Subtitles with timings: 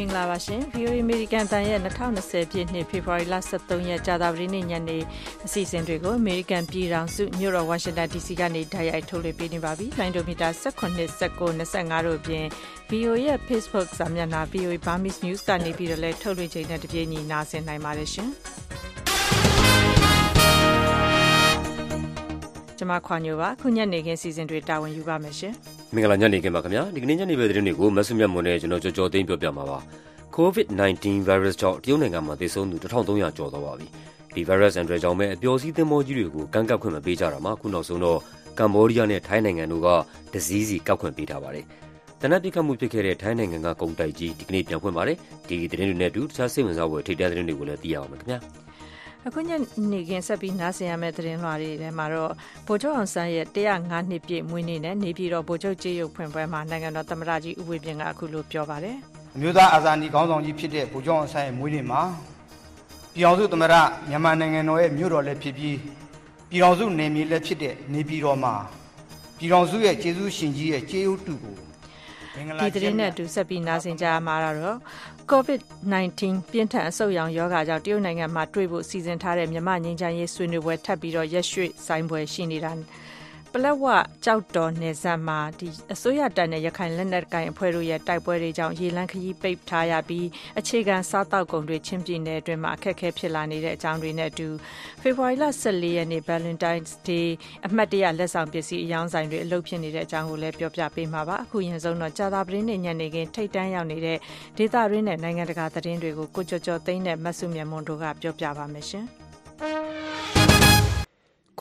[0.00, 4.98] မင်္ဂလာပါရှင် VOA American တန်ရဲ့2020ပြည့်နှစ်ဖေဖော်ဝါရီလ23ရက်ကြာသပတေးနေ့ညနေ
[5.46, 12.44] အစီအစဉ်တွေကို American ပြည်ထောင်စုမြို့တော် Washington DC ကနေဓာတ်ရိုက်ထုတ်လွှင့်ပေးနေပါပြီ။လိုင်းဒိုမီတာ18 19 25တို့အပြင်
[12.90, 18.30] VOA ရဲ့ Facebook စာမျက်နှာ VOA Burmese News ကနေပြီးတော့လည်းထုတ်လွှင့်ချိန်နဲ့တပြေးညီနားဆင်နိုင်ပါတယ်ရှင်။
[22.80, 25.52] ကျွန်မခွာညိုပါခုညနေခင်းစီစဉ်တွေတာဝန်ယူပါမယ်ရှင်
[25.94, 29.78] မင်္ဂလာညနေခင်းပါခင်ဗျာဒီကနေ့ညနေပဲသတင်းတွေကိုမဆုမြတ်မွန်နဲ့ကျွန်တော်ကြော်ကြော်သိမ်းပြောပြမှာပါ
[30.36, 33.86] COVID-19 virus ကြောင့်တရုတ်နိုင်ငံမှာသေဆုံးသူ1300ကျော်သွားပါပြီ
[34.34, 38.18] ဒီ virus အန်ဒရကြောင့်ပဲအပျော်စီးသင်းမောကြီးတွေကိုကန့်ကပ်ခွင့်မပေးကြတာမှာခုနောက်ဆုံးတော့
[38.58, 39.88] ကမ္ဘောဒီးယားနဲ့ထိုင်းနိုင်ငံတို့က
[40.32, 41.64] ဒဇီးစီကောက်ခွင့်ပေးထားပါတယ်
[42.20, 45.16] တနက်ပြစ်ခတ်မှုဖြစ်ခဲ့တဲ့ထိုင်းနိုင်ငံကကုန်တိုက်ကြီးဒီကနေ့ပြန်ဖွင့်ပါတယ်
[45.48, 48.38] ဒီသတင်းတွေနဲ့အတူတခြားစိတ်ဝင်စားဖွယ်ထိပ်တန်းသတင်းတွေကိုလည်းသိရအောင်ပါခင်ဗျာ
[49.26, 49.50] အခုည
[49.92, 52.32] နေခင်းဆက်ပြီးနားဆင်ရမယ့်သတင်းလွှာတွေထဲမှာတော့
[52.66, 58.96] ဗိုလ်ချုပ်အောင်ဆန်းရဲ့105နှစ်ပြည့်မွေးနေ့နဲ့နေပြည်တော်ဗိုလ်ချုပ်ကြေးရုပ်ဖွင့်ပွဲမှာနိုင်ငံတော်သမ္မတကြီးဦးဝင်းမြင့်ကအခုလိုပြောပါတယ်
[59.36, 62.02] အမျိုးသားအာဇာနည်ခေါင်းဆောင်ကြီးဖြစ်တဲ့ဗိုလ်ချုပ်အောင်ဆန်းရဲ့မွေးနေ့မှာ
[63.14, 63.74] ပြည်အောင်စုသမ္မတ
[64.08, 65.76] မြန်မာနိုင်ငံတော်ရဲ့မြို့တော်လည်းဖြစ်ပြီး
[66.50, 68.54] ပြည်အောင်စုနယ်မြေလည်းဖြစ်တဲ့နေပြည်တော်မှာ
[69.38, 71.56] ပြည်အောင်စုရဲ့ကျေးဇူးရှင်ကြီးရဲ့ကျေးဇူးတူကို
[72.60, 74.78] ဒီသတင်းနဲ့အတူဆက်ပြီးနားဆင်ကြရမှာတော့
[75.32, 82.72] COVID-19 ပြင်းထန်အဆုတ်ရောင်ယောဂါကြောင့်တရုတ်နိုင်ငံမှာတွေ့ဖို့စီစဉ်ထားတဲ့မြမငင်းချမ်းရေးဆွေးနွေးပွဲထပ်ပြီးတော့ရက်ရွှေ့ဆိုင်ပွဲရှိနေတာ
[83.54, 83.84] ပလက်ဝ
[84.24, 90.26] ကြောက်တော်နယ်စပ်မှာဒီအစိုးရတပ်နဲ့ရခိုင်လက်နက်ကိုင်အဖွဲ့တို့ရဲ့တိုက်ပွဲတွေကြောင့်ရေလန်းခရီးပိတ်ထားရပြီး
[90.58, 94.48] အခြေခံစားတောက်ကုန်တွေချင်းပြည်နယ်အတွင်းမှာအခက်အခဲဖြစ်လာနေတဲ့အကြောင်းတွေနဲ့အတူ
[95.02, 97.28] ဖေဖော်ဝါရီလ14ရက်နေ့ Valentine's Day
[97.66, 104.18] အမှတ်တရလက်ဆောင်ပစ္စည်းအယောင်းဆိုင်တွေအလုပ်ဖြစ်နေတဲ့အကြောင်းကိုလည်းပြောပြပေးမှာပါအခုရင်ဆုံးတော့ကြာသာပရင်းနဲ့ညနေခင်းထိတ်တန်းရောက်နေတဲ့
[104.58, 109.06] ဒေသရင်းနဲ့နိုင်ငံတကာသတင်းတွေကိုကိုကြော်ကြော်သိန်းနဲ့မဆုမြတ်မွန်တို့ကပြောပြပါမယ်ရှင်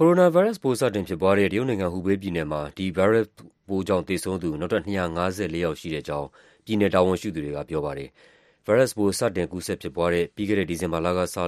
[0.01, 3.31] ကိုရိုနာဗိုင်းရပ်စ်ပိုး စတင်ဖြစ်ပွားတဲ့ တရုတ်နိုင်ငံ ဟူဘေးပြည်နယ်မှာ ဒီဗိုင်းရပ်စ်
[3.67, 6.27] ပိုးကြောင့် သေဆုံးသူ နောက်ထပ် ၂၅၄ ယောက်ရှိတဲ့အကြောင်း
[6.65, 8.09] ပြည်နယ်တာဝန်ရှိသူတွေက ပြောပါတယ်။
[8.65, 11.45] ဗိုင်းရပ်စ်ပိုး စတင်ကူးစက်ဖြစ်ပွားတဲ့ ပြီးခဲ့တဲ့ ဒီဇင်ဘာလကဆို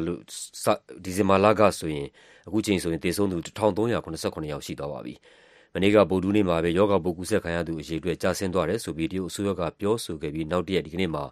[1.93, 2.07] ရင်
[2.47, 5.13] အခုချိန်ဆိုရင် သေဆုံးသူ ၁,၃၇၇ ယောက် ရှိသွားပါပြီ။
[5.73, 11.23] မနေ့က ဗုဒ္ဓဟူးနေ့မှာပဲ ရောဂါပိုး ကူးစက်ခံရသူ အရေအတွက် ကျဆင်းသွားတယ်ဆိုပြီး တရုတ်အစိုးရက ပြောဆိုခဲ့ပြီး နောက်တရက် ဒီကနေ့မှာ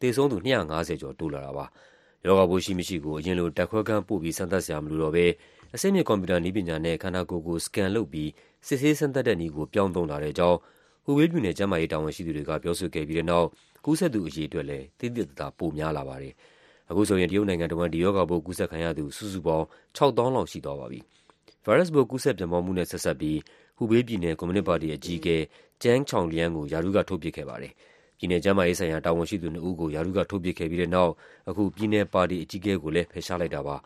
[0.00, 1.66] သေဆုံးသူ ၂၅၀ ကျော် တိုးလာတာပါ။
[2.26, 5.26] ရောဂါပိုးရှိမရှိကို အရင်လို ဓာတ်ခွဲခန်းပို့ပြီး စမ်းသပ်စရာ မလိုတော့ဘဲ
[5.74, 8.30] အဆင့်မြင့်ကွန်ပျူတာနည်းပညာနဲ့ ခန္ဓာကိုယ်ကို scan လုပ်ပြီး
[8.66, 10.58] စစ်ဆေးစမ်းသပ်တဲ့နည်းကို ပြောင်းသုံးလာတဲ့အကြောင်း
[11.04, 13.46] ဟူဘေးပြည်နယ် ကျန်းမာရေးတာဝန်ရှိသူတွေက ပြောဆိုခဲ့ပြီးတဲ့နောက်
[13.84, 16.32] ကူးစက်သူအရေအတွက်လည်း သိသိသာသာ ပိုများလာပါတယ်။
[16.90, 21.00] အခုဆိုရင် တရုတ်နိုင်ငံတဝန်း ဒီရောဂါပိုး ကူးစက်ခံရသူ စုစုပေါင်း ၆၀,၀၀၀ လောက်ရှိသွားပါပြီ။
[21.64, 23.38] ဗိုင်းရပ်စ်ပိုး ကူးစက်ပြန့်ပွားမှုနဲ့ ဆက်စပ်ပြီး
[23.76, 25.36] ဟူဘေးပြည်နယ် ကွန်မြူနစ်ပါတီအကြီးအကဲ
[25.82, 27.72] Zhang Chaoliang ကို ရာထူးက ထုတ်ပစ်ခဲ့ပါတယ်။
[28.18, 31.12] ပြည်နယ်ကျန်းမာရေးဆိုင်ရာ တာဝန်ရှိသူနှစ်ဦးကို ရာထူးက ထုတ်ပစ်ခဲ့ပြီးတဲ့နောက်
[31.48, 33.76] အခု ပြည်နယ်ပါတီအကြီးအကဲကိုလည်း ဖယ်ရှားလိုက်တာပါ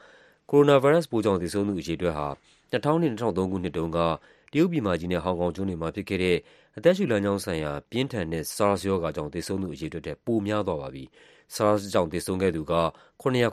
[0.55, 2.27] ကိုရိုနာဗိုင်းရပ်စ်ပိုးကြောင့် သေဆုံးသူအရေအတွက်ဟာ
[2.73, 3.99] ၂၀၀၂-၂၀၀၃ ခုနှစ်တုန်းက
[4.53, 6.39] တရုတ်ပြည်မကြီးနဲ့ ဟောင်ကောင်ကျွန်းတွေမှာ ဖြစ်ခဲ့တဲ့
[6.77, 11.05] အသက်ရှူလမ်းကြောင်းဆိုင်ရာ ပြင်းထန်တဲ့ SARS ရောဂါကြောင့် သေဆုံးသူအရေအတွက်ထက် ပိုများသွားပါပြီ။
[11.55, 12.75] SARS ကြောင့် သေဆုံးခဲ့သူက
[13.21, 13.51] ၇၇၄ ယော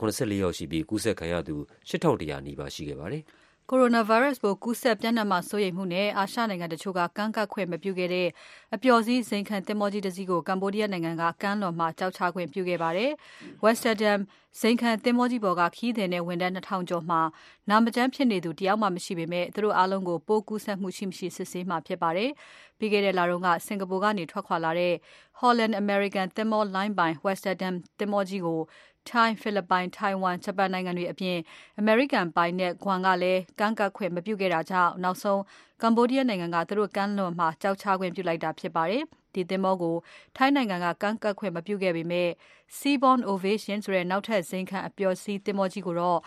[0.49, 1.55] က်ရှိပြီး ကူးစက်ခံရသူ
[1.89, 3.23] ၈,၁၀၀ နီးပါး ရှိခဲ့ပါတယ်။
[3.71, 8.27] ကိုရိုနာဗိုင်းရပ်စ်ပိုးကူးစက်ပျံ့နှံ့မှာစိုးရိမ်မှုနဲ့ အာရှနိုင်ငံတချို့က ကမ်းကပ်ခွင့်မပြုခဲ့တဲ့
[8.75, 13.11] အပျော်စီးဇိမ်ခံသင်္ဘောကြီးတစ်စီးကိုကမ္ဘောဒီးယားနိုင်ငံက ကမ်းလွန်မှာကြောက်ချခွင့်ပြုခဲ့ပါတယ်။
[13.63, 14.19] Westerdam
[14.59, 17.21] ဇိမ်ခံသင်္ဘောကြီးပေါ်က ခရီးသည်နဲ့ ဝန်ထမ်း2000ကျော်မှာ
[17.69, 22.29] နာမကျန်းဖြစ်နေသူ တယောက်မှ မရှိပေမဲ့ သူတို့အားလုံးကို ပိုးကူးစက်မှု ရှိမရှိ စစ်ဆေးမှာဖြစ်ပါတယ်။
[22.79, 24.93] ပြီးခဲ့တဲ့လတုန်းက စင်ကာပူကနေ ထွက်ခွာလာတဲ့
[25.39, 28.59] Holland American သင်္ဘောလိုင်းပိုင် Westerdam သင်္ဘောကြီးကို
[29.07, 31.37] ထိုင်း၊ဖိလစ်ပိုင်၊ထိုင်ဝမ်၊ဂျပန်နိုင်ငံတွေအပြင်
[31.79, 35.41] အမေရိကန်ပိုင်နက် Guam ကလည်း ကမ်းကပ်ခွင့် မပြုခဲ့တာကြောင့် နောက်ဆုံး
[35.81, 39.95] ကမ္ဘောဒီးယားနိုင်ငံက သူတို့ကမ်းလွန်မှာ ကျောက်ချခွင့်ပြုလိုက်တာဖြစ်ပါတယ်။ဒီသင်္ဘောကို
[40.35, 42.29] ထိုင်းနိုင်ငံက ကမ်းကပ်ခွင့် မပြုခဲ့ပေမဲ့
[42.77, 46.19] Seabourn Ovation ဆိုတဲ့ နောက်ထပ် ဇိမ်ခံအပျော်စီးသင်္ဘောကြီးကိုတော့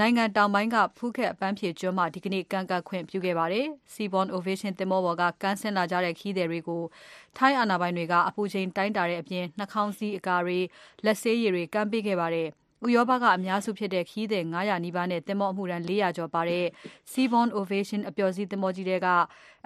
[0.00, 6.82] နိုင်ငံတောင်ပိုင်းက ဖူးခက်အပန်းဖြေကျွန်းမှာ ဒီကနေ့ ကမ်းကပ်ခွင့်ပြုခဲ့ပါတယ်။ Seabourn Ovation သင်္ဘောပေါ်က ကမ်းဆင်းလာကြတဲ့ ခရီးသည်တွေကို
[7.36, 10.58] ထိုင်းအာဏာပိုင်တွေက အပူချိန်တိုင်းတာတဲ့အပြင် နှာခေါင်းစည်း အကာတွေ၊
[11.04, 12.48] လက်ဆေးရည်တွေ ကမ်းပေးခဲ့ပါတယ်။
[12.86, 16.64] ဥရောပက အများစုဖြစ်တဲ့ ခရီးသည်900နီးပါးနဲ့ သင်္ဘောအမှုထမ်း400ကျော်ပါတဲ့
[17.12, 19.08] Seabourn Ovation အပျော်စီးသင်္ဘောကြီးထဲက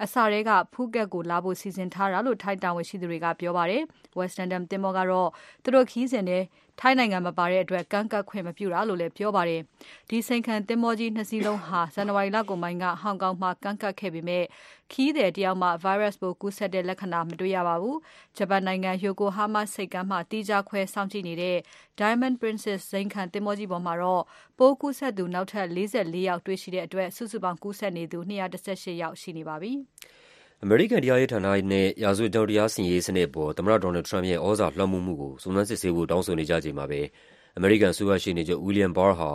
[0.03, 3.81] အစထဲက ဖူးကက်ကိုလာဖို့ စီစဉ်ထားတာလို့ ထိုင်းတာဝန်ရှိသူတွေက ပြောပါတယ်။
[4.17, 5.29] Westerdam သင်္ဘောကတော့
[5.63, 6.39] သူတို့ခရီးစဉ်ထဲ
[6.79, 9.61] ထိုင်းနိုင်ငံမပါတဲ့အတွက်ကမ်းကပ်ခွင့်မပြုတာလို့လည်းပြောပါတယ်။
[10.09, 14.43] ဒီစိန်ခံသင်္ဘောကြီးနှစ်စီးလုံးဟာဇန်နဝါရီလကုန်ပိုင်းကဟောင်ကောင်မှာကမ်းကပ်ခဲ့ပေမဲ့
[14.91, 17.97] ခရီးသည်တယောက်မှ virus ပိုးကူးစက်တဲ့လက္ခဏာမတွေ့ရပါဘူး။
[18.37, 21.57] ဂျပန်နိုင်ငံ Yokohama ဆိပ်ကမ်းမှာတီးခြားခွဲစောင့်ကြည့်နေတဲ့
[21.99, 24.23] Diamond Princess ဇိမ်ခံသင်္ဘောကြီးပေါ်မှာတော့
[24.59, 29.73] ပိုးကူးစက်သူနောက်ထပ်44ယောက်တွေ့ရှိတဲ့အတွက်စုစုပေါင်းကူးစက်နေသူ218ယောက်ရှိနေပါပြီ။
[30.63, 37.01] အမေရိကန်တရားရေးဌာနနဲ့ ရာဇဝတ်ကြောင်း တရားစီရင်ရေးစနစ်အပေါ် သမ္မတ Donald Trump ရဲ့ သြဇာလွှမ်းမိုးမှုကို စုံစမ်းစစ်ဆေးဖို့ တောင်းဆိုနေကြချိန်မှာပဲ
[37.57, 39.29] အမေရိကန်အစိုးရ ရှေ့နေချုပ် William Barr ဟာ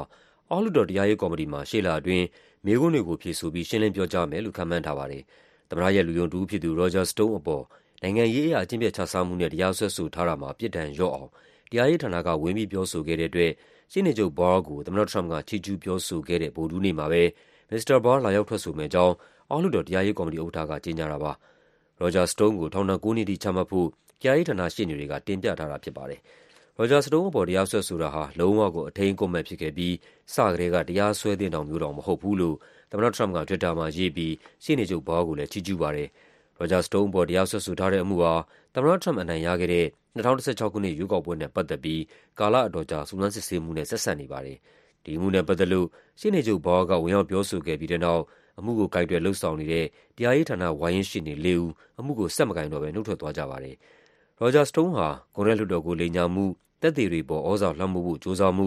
[0.51, 2.25] အောက်လွှတ်တော် တရားရေးကော်မတီမှာ ရှေ့လအတွင်း
[2.67, 5.23] မေးခွန်းတွေကို ဖြေဆိုပြီး ရှင်းလင်းပြောကြားမယ်လို့ ခန့်မှန်းထားပါတယ်။
[5.69, 7.65] သမ္မတရဲ့လူယုံတဦးဖြစ်သူ Roger Stone အပေါ်
[8.03, 11.31] နိုင်ငံရေးအရ အကျင့်ပျက်ခြစားမှုနဲ့ တရားစွဲဆိုထားတာမှာ ပြစ်ဒဏ်လျော့အောင်
[11.71, 13.53] တတရားရေးဌာနက ဝင်ပြီး ပြောဆိုခဲ့တဲ့အတွက်
[13.93, 17.23] ရှေ့နေချုပ် Barr ကို သမ္မတထရမ့်ပ်က ချီးကျူးပြောဆိုခဲ့တဲ့ ဗုဒ္ဓဟူးနေ့မှာပဲ
[17.71, 19.15] မစ္စတာ Barr လာရောက်ထွက်ဆိုမယ့်အကြောင်း
[19.51, 21.33] အောက်လွှတ်တော်တရားရေးကော်မတီဥက္ကဋ္ဌက ကြေညာတာပါ။
[22.01, 23.87] Roger Stone ကို ထောင်ဒဏ် ၉ နှစ်ထိ ချမှတ်ဖို့
[24.21, 26.21] တရားရေးဌာန ရှေ့နေတွေက တင်ပြထားတာဖြစ်ပါတယ်။
[26.79, 29.95] Roger Stone အပေါ် တရားစွဲဆိုတာဟာ လုံးဝကို အထိန်းအကွပ်မဲ့ဖြစ်ခဲ့ပြီး
[30.35, 32.57] စကတည်းက တရားစွဲသင့်တာမျိုးတောင် မဟုတ်ဘူးလို့
[32.91, 34.33] သမ္မတထရမ့်ပ်က Twitter မှာရေးပြီး
[34.65, 36.09] ရှေ့နေချုပ် Barr ကိုလည်း ချီးကျူးပါတယ်။
[36.61, 38.33] Roger Stone အပေါ် တရားစွဲဆိုထားတဲ့အမှုဟာ
[38.75, 39.87] သမ္မတထရမ့်ပ် အနိုင်ရခဲ့တဲ့
[40.17, 42.03] ၂၀၁၆ ခုနှစ် ရွေးကောက်ပွဲနဲ့ ပတ်သက်ပြီး
[42.39, 44.59] ကာလအတော်ကြာ စုံစမ်းစစ်ဆေးမှုနဲ့ ဆက်စပ်နေပါတယ်။
[45.05, 45.87] ဒီအမှုနဲ့ပတ်သက်လို့
[46.21, 48.23] ရှေ့နေချုပ် Barr က ဝင်ရောက်ပြောဆိုခဲ့ပြီးတဲ့နောက်
[48.59, 49.87] အမှုကိုကိုင်တွယ်လုပ်ဆောင်နေတဲ့
[50.17, 53.77] တရားရေးဌာန ဝါရင့်ရှေ့နေလေးဦး အမှုကို ဆက်မကိုင်တော့ဘဲ နုတ်ထွက်သွားကြပါတယ်။
[54.41, 56.45] Roger Stone ဟာ ကွန်ဂရက်လွှတ်တော်ကို လိမ်ညာမှု၊
[56.83, 58.67] သက်သေတွေအပေါ် သြဇာလွှမ်းမိုးဖို့ ကြိုးစားမှု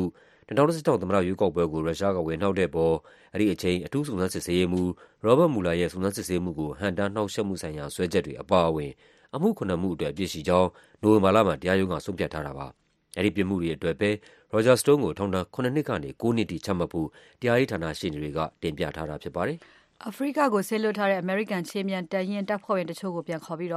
[0.57, 2.95] ၊၂၀၁၆ သမ္မတရွေးကောက်ပွဲကို ရုရှားက ဝင်နှောက်တဲ့အပေါ်
[3.33, 4.89] အဲဒီအချိန် အထူးစုံစမ်းစစ်ဆေးရေးမှူး
[5.25, 8.91] Robert Mueller ရဲ့ စုံစမ်းစစ်ဆေးမှုကို ဟန့်တားနှောင့်ယှက်မှုဆိုင်ရာ စွဲချက်တွေအပါအဝင်
[9.35, 10.69] အမှု ခုနစ်မှုအတွက် အပြစ်ရှိကြောင်း
[11.01, 12.67] နိုဝင်ဘာလမှာ တရားရုံးက ဆုံးဖြတ်ထားတာပါ။
[13.17, 14.09] အဲဒီပြစ်မှုတွေအတွက်ပဲ
[14.53, 17.07] Roger Stone ကို ထောင်ဒဏ် ၇ နှစ်ကနေ ၉ နှစ်ထိ ချမှတ်ဖို့
[17.41, 19.57] တရားရေးဌာနရှေ့နေတွေက တင်ပြထားတာဖြစ်ပါတယ်။
[20.05, 23.71] အာဖရိကကိုစေလွှတ်ထားတဲ့အမေရိကန်ခြေမြန်တပ်ရင်းတပ်ဖွဲ့ဝင်တချို့ကိုပြန်ခေါ်ပြီး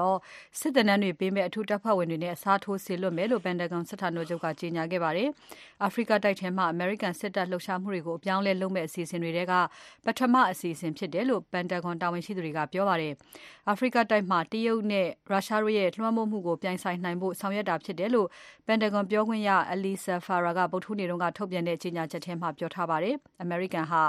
[0.59, 5.29] စစ်သင်တန်းတွေပေးမယ့်အထူးတပ်ဖွဲ့ဝင်တွေနဲ့အစားထိုးစေလွှတ်မယ်လို့ Pentagon စစ်ဌာနချုပ်ကကြေညာခဲ့ပါတယ်။
[5.83, 9.53] အာဖရိကတိုက်ထဲမှာအမေရိကန်စစ်တပ်လှုပ်ရှားမှုတွေကိုအပြောင်းအလဲလုပ်မယ့်အစီအစဉ်တွေထဲက
[10.05, 13.13] ပထမအစီအစဉ်ဖြစ်တယ်လို့ Pentagon တာဝန်ရှိသူတွေကပြောပါတယ်။
[13.69, 18.29] အာဖရိကတိုက်မှာတရုတ်နဲ့ရုရှားတို့ရဲ့လွှမ်းမိုးမှုကိုပြိုင်ဆိုင်နိုင်ဖို့ဆောင်ရွက်တာဖြစ်တယ်လို့
[18.67, 24.03] Pentagon ပြောခွင့်ရ Alysa Farah ကဗုဒ္ဓဟူးနေ့ကထုတ်ပြန်တဲ့ကြေညာချက်ထဲမှာပြောထားပါတယ်။အမေရိကန်ဟာ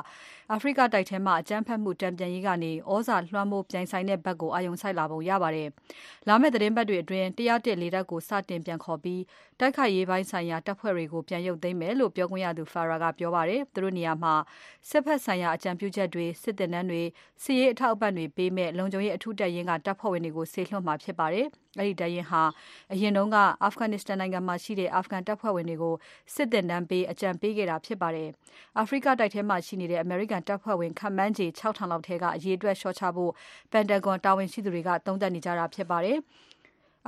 [0.52, 5.70] အာဖရိကတိုက်ထဲမှာအကြမ်းဖက်မှုတန်ပြန်ရေးကနေသြဇာလွှမ်းမိုးပြိုင်ဆိုင်တဲ့ဘက်ကို အာရုံစိုက်လာပုံရပါတယ်။
[6.28, 9.22] လာမယ့်သီတင်းပတ်တွေအတွင်း ၁၀၁ လေတပ်ကို စတင်ပြန်ခေါ်ပြီး
[9.64, 14.34] တိုက်ခိုက်ရေးပိုင်းဆိုင်ရာတပ်ဖွဲ့တွေကိုပြန်ရုပ်သိမ်းမယ်လို့ပြောခွင့်ရသူ Farah ကပြောပါတယ်။သူတို့နေရာမှာ
[14.90, 17.02] စစ်ဘက်ဆိုင်ရာအကြံပြုချက်တွေ၊စစ်သင်တန်းတွေ၊
[17.44, 21.46] စစ်ရေးအထောက်အပံ့တွေပေးမယ့်လုံခြုံရေးအထူးတပ်ရင်းကတပ်ဖွဲ့ဝင်တွေကိုစေလွှတ်မှာဖြစ်ပါတယ်။
[21.80, 22.44] အဲဒီတပ်ရင်းဟာ
[22.94, 23.38] အရင်က
[23.68, 25.96] Afghanistan နိုင်ငံမှာရှိတဲ့အာဖဂန်တပ်ဖွဲ့ဝင်တွေကို
[26.36, 28.30] စစ်သင်တန်းပေးအကြံပေးခဲ့တာဖြစ်ပါတယ်။
[28.78, 33.32] အာဖရိကတိုက်ထဲမှာရှိနေတဲ့အမေရိကန်တပ်ဖွဲ့ဝင်ခန့်မှန်းခြေ၆ထောင်လောက်ထဲကအရေအတွက်လျှော့ချဖို့
[33.72, 36.18] Pentagon တာဝန်ရှိသူတွေကသုံးသပ်နေကြတာဖြစ်ပါတယ်။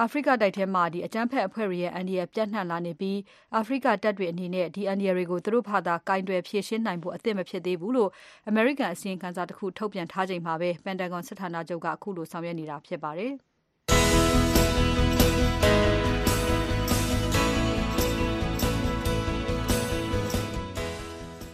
[0.01, 3.19] အာဖရိကတိုက်ထဲမှာ အကြမ်းဖက်အဖွဲ့တွေရဲ့ အန္တရာယ် ပျံ့နှံ့လာနေပြီး
[3.55, 8.09] အာဖရိကတပ်တွေအနေနဲ့ ဒီအန္တရာယ်တွေကို သူတို့ဘာသာ ကိုင်တွယ်ဖြေရှင်းနိုင်ဖို့ အသင့်မဖြစ်သေးဘူးလို့
[8.47, 13.33] အမေရိကန်အစီရင်ခံစာတခု ထုတ်ပြန်ထားချိန်မှာပဲ Pentagon စစ်ဌာနချုပ်က ခုလိုဆောင်ရွက်နေတာဖြစ်ပါတယ်။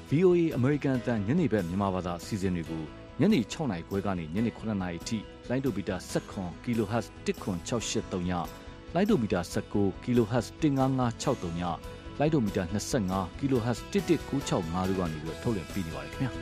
[0.09, 2.83] VOA အမေရိကန်အသံညနေဘက်မြန်မာဘာသာအစီအစဉ်တွေကို
[3.21, 5.18] ညနေ၆နာရီခွဲကနေညနေ၇နာရီအထိ
[5.50, 6.33] လိုင်းဒိုမီတာ၁၇
[6.63, 8.31] kHz 10683ည၊
[8.95, 11.62] လိုင်းဒိုမီတာ၁၉ kHz 15563ည၊
[12.19, 12.63] လိုင်းဒိုမီတာ
[13.06, 16.31] 25 kHz 11965တို့ကနေထုတ်လွှင့်ပေးနေပါတယ်ခင်ဗျာ။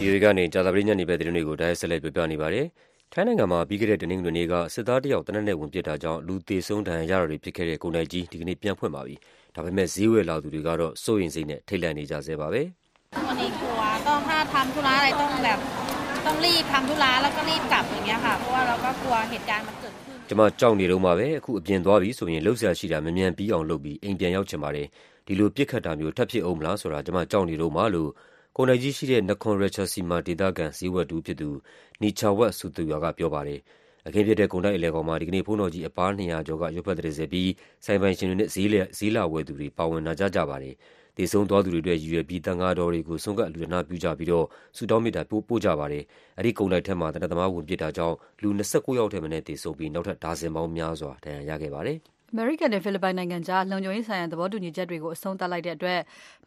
[0.00, 2.66] VOA ကနေကြာသပတေးညနေဘက်သတင်းတွေကိုတိုက်ရိုက်ဆက်လက်ပြောပြနေပါတယ်။
[3.12, 9.16] ထိုင်းနိုင်ငံမှာပြီးခဲ့တဲ့တနင်္ဂနွေနေ့ကစစ်သားတယောက်သေနတ်နဲ့ဝင်ပစ်တာကြောင့်လူသေဆုံးဒဏ်ရာရတာတွေဖြစ်ခဲ့တဲ့ကုန်တိုက်ကြီးဒီကနေ့ပြန်ဖွင့်ပါပြီ။
[9.55, 12.61] ဒါပေမဲ့ ဈေးဝယ်လာသူတွေကတော့ စိုးရိမ်စိတ်နဲ့ ထိတ်လန့်နေကြဆဲပါပဲ။
[13.25, 15.59] “วันนี้กลัวต้องถ้าทำธุระอะไรต้องแบบ
[16.25, 24.87] ต้องรีบทำธุระแล้วก็รีบกลับอย่างเงี้ยค่ะเพราะว่าเราก็กลัวเหตุการณ์มันเกิดขึ้นကျမကြောက်နေတုန်းပါပဲ။ အခုအပြင်သွားပြီဆိုရင် လုပ်စရာရှိတာ မြန်မြန်ပြီးအောင်လုပ်ပြီး အိမ်ပြန်ရောက်ချင်ပါတယ်။
[25.27, 28.09] ဒီလိုပစ်ခတ်တာမျိုး ထပ်ဖြစ်ဦးမလားဆိုတာ ကျမကြောက်နေတုန်းပါ။” လို့
[28.55, 31.49] ကုန်တိုက်ကြီးရှိတဲ့ Nakhon Ratchasima ဒေသခံ ဈေးဝယ်တဦးဖြစ်သူ
[32.01, 33.59] Nichawat Suthuywa ကပြောပါတယ်။
[34.06, 37.50] အခင်းဖြစ်တဲ့ ကုန်တိုက်အလယ်ခေါင်မှာ ဒီကနေ့ ဘုန်းတော်ကြီးအပါး ၂၀၀ ကျော်ကရုပ်ဘတ်တရစပ်ပြီး
[37.84, 40.74] ဆိုင်ပိုင်ရှင်တွေနဲ့ ဈေးလာဝယ်သူတွေ ပါဝင်နာကြကြပါတယ်။
[41.16, 46.04] သေဆုံးသွားသူတွေအတွက် ရည်ရွယ်ပြီး သံဃာတော်တွေကို ဆွမ်းကပ်လှူဒါန်းပြုကြပြီးတော့ ဆုတောင်းမေတ္တာ ပို့ကြပါတယ်။
[46.38, 51.98] အဲဒီကုန်တိုက်ထဲမှာ သေနတ်သမား ဝင်ပစ်တာကြောင့် လူ ၂၉ ယောက်ထက်မနည်း သေဆုံးပြီး နောက်ထပ် ဒါဇင်ပေါင်းများစွာ ဒဏ်ရာရခဲ့ပါတယ်။
[52.34, 56.00] အမေရိကန်နဲ့ ဖိလစ်ပိုင်နိုင်ငံကြား လုံခြုံရေးဆိုင်ရာ သဘောတူညီချက်တွေကို အဆုံးသတ်လိုက်တဲ့အတွက်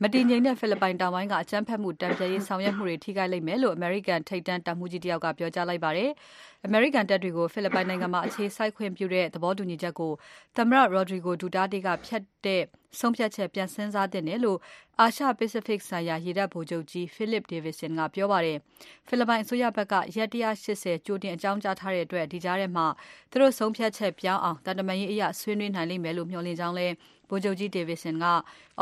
[0.04, 6.10] မတည်ငြိမ်တဲ့ ဖိလစ်ပိုင်တောင်ပိုင်းက အကြမ်းဖက်မှု တန်ပြန်ရေးဆောင်ရွက်မှုတွေ ထိခိုက်လိမ့်မယ်လို့ အမေရိကန် ထိပ်တန်းတပ်မှူးကြီးတယောက်က ပြောကြားလိုက်ပါတယ်။
[6.68, 10.12] အမေရိကန်တပ်တွေကို ဖိလစ်ပိုင်နိုင်ငံမှာ အခြေစိုက်ခွင့်ပြုတဲ့ သဘောတူညီချက်ကို
[10.58, 12.62] သမ္မတ Rodrigo Duterte က ဖျက်တဲ့
[13.00, 14.60] ဆုံးဖြတ်ချက် ပြန်စဉ်းစားသင့်တယ်လို့
[15.00, 18.58] အာရှ Pacific ဆိုင်ရာ ရေတပ်ဗိုလ်ချုပ်ကြီး Philip Davidson ကပြောပါတယ်။
[19.08, 20.52] ဖိလစ်ပိုင်အစိုးရဖက်က ရက် ၁၈
[20.84, 22.88] ၀ ကြိုတင်အကြောင်းကြားထားတဲ့အတွက် ဒီကြားထဲမှာ
[23.32, 26.94] သူတို့ဆုံးဖြတ်ချက်ပြောင်းအောင် သံတမန်ရေးအရ ဆွေးနွေးနိုင်လိမ့်မယ်လို့ မျှော်လင့်ကြောင်းလည်း
[27.30, 28.28] ဗိုလ်ချုပ်ကြီး Davidson က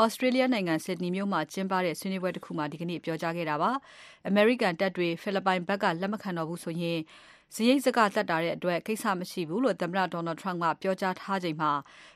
[0.02, 3.70] Australia နိုင်ငံ Sydney မြို့မှာကျင်းပတဲ့ ဆွေးနွေးပွဲတခုမှာ ဒီကနေ့ ပြောကြားခဲ့တာပါ။
[4.28, 7.00] အမေရိကန်တပ်တွေ ဖိလစ်ပိုင်ဖက်က လက်မခံတော့ဘူးဆိုရင်
[7.56, 11.70] စရိတ်စကသက်သာတဲ့အတွက်ကိစ္စမရှိဘူးလို့သမ္မတ Donald Trump ကပြောကြားထားချိန်မှာ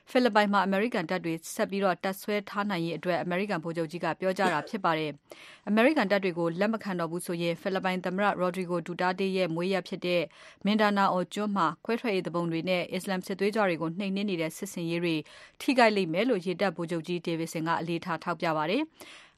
[0.09, 5.11] ဖိလစ်ပိုင်မှာအမေရိကန်တပ်တွေဆက်ပြီးတပ်စွဲထားနိုင်ရေးအတွက်အမေရိကန်ဗိုလ်ချုပ်ကြီးကပြောကြားတာဖြစ်ပါတယ်။
[5.69, 10.21] အမေရိကန်တပ်တွေကိုလက်မခံတော့ဘူးဆိုရင်ဖိလစ်ပိုင်သမ္မတ Rodrigo Duterte ရဲ့မွေးရပ်ဖြစ်တဲ့
[10.65, 15.15] Mindanao ကျွန်းမှာခွဲထွက်ရေးသူပုန်တွေနဲ့အစ္စလာမ်စစ်သွေးကြွတွေကိုနှိမ်နင်းနေတဲ့စစ်ဆင်ရေးတွေ
[15.61, 18.83] ထိခိုက်လိမ့်မယ်လို့ရေတပ်ဗိုလ်ချုပ်ကြီး Davidson ကအလေးထားထောက်ပြပါတယ်။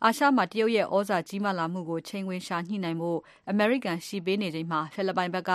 [0.06, 5.52] အာရှမှာတရုတ်ရဲ့ဩဇာကြီးမားလာမှုကိုချိန်ခွင်ရှာညှိနိုင်ဖို့အမေရိကန်ရှီပေးနေချိန်မှာဖိလစ်ပိုင်ဘက်က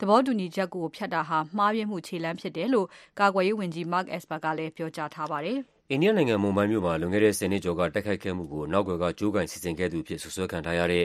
[0.00, 2.86] သဘောတူညီချက်ကိုဖျက်တာဟာမှားယွင်းမှုခြေလှမ်းဖြစ်တယ်လို့
[3.20, 5.58] ကာကွယ်ရေးဝန်ကြီး Mark Esper ကလည်းပြောကြားထားပါတယ်။
[5.90, 11.04] အိန္ဒိယနိုင်ငံမွန်ဘိုင်းမြို့မှာလွန်ခဲ့တဲ့၁၀နှစ်ကျော်ကတိုက်ခိုက်ခဲ့မှုကိုနောက်ကွယ်ကကြိုးကိုင်စီစဉ်ခဲ့သူအဖြစ်စွပ်စွဲခံထားရတဲ့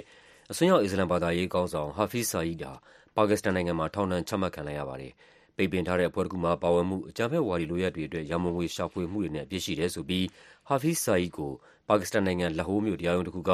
[0.52, 2.72] အစွန်းရောက်အစ္စလာမ်ဘာသာရေးခေါင်းဆောင် Hafiz Saeed ဟာ
[3.16, 5.14] ပါကစ္စတန်နိုင်ငံမှာထောင်ဒဏ်ချမှတ်ခံလိုက်ရပါတယ်။
[5.58, 10.24] ပိတ်ပင်ထားတဲ့အဖွဲ့တခုမှာ ပါဝင်မှု၊အကြမ်းဖက်ဝါဒီလုပ်ရပ်တွေအတွက် ရန်ပုံငွေရှာဖွေမှုတွေနဲ့ အပြစ်ရှိတယ်ဆိုပြီး
[10.70, 11.52] Hafiz Saeed ကို
[11.88, 13.52] ပါကစ္စတန်နိုင်ငံ၊လာဟိုးမြို့ တရားရုံးတခုက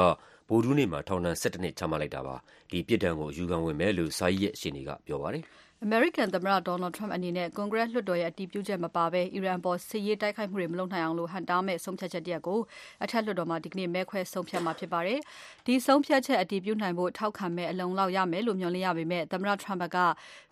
[0.48, 2.36] ဗုဒ္ဓဟူးနေ့မှာ ထောင်ဒဏ် ၁၁ နှစ် ချမှတ်လိုက်တာပါ။
[2.70, 5.44] ဒီပြစ်ဒဏ်ကို အယူခံဝင်မယ်လို့ Saeed ရဲ့ ရှေ့နေကပြောပါတယ်။
[5.84, 12.60] အမေရိကန်သမ္မတ Donald Trump အနေနဲ့ ကွန်ဂရက်လွှတ်တော်ရဲ့ အတည်ပြုချက်မပါဘဲ အီရန်အပေါ် စစ်ရေးတိုက်ခိုက်မှုတွေ မလုပ်နိုင်အောင် ဟန့်တားမယ့် ဆုံးဖြတ်ချက်တရပ်ကို
[13.02, 15.18] အထက်လွှတ်တော်မှာ ဒီကနေ့ မဲခွဲဆုံးဖြတ်မှာဖြစ်ပါတယ်။
[15.66, 19.96] ဒီဆုံးဖြတ်ချက် အတည်ပြုနိုင်ဖို့ ထောက်ခံမဲ အလုံအလောက်ရမယ်လို့ မျှော်လင့်ရပေမဲ့ သမ္မတ Trump က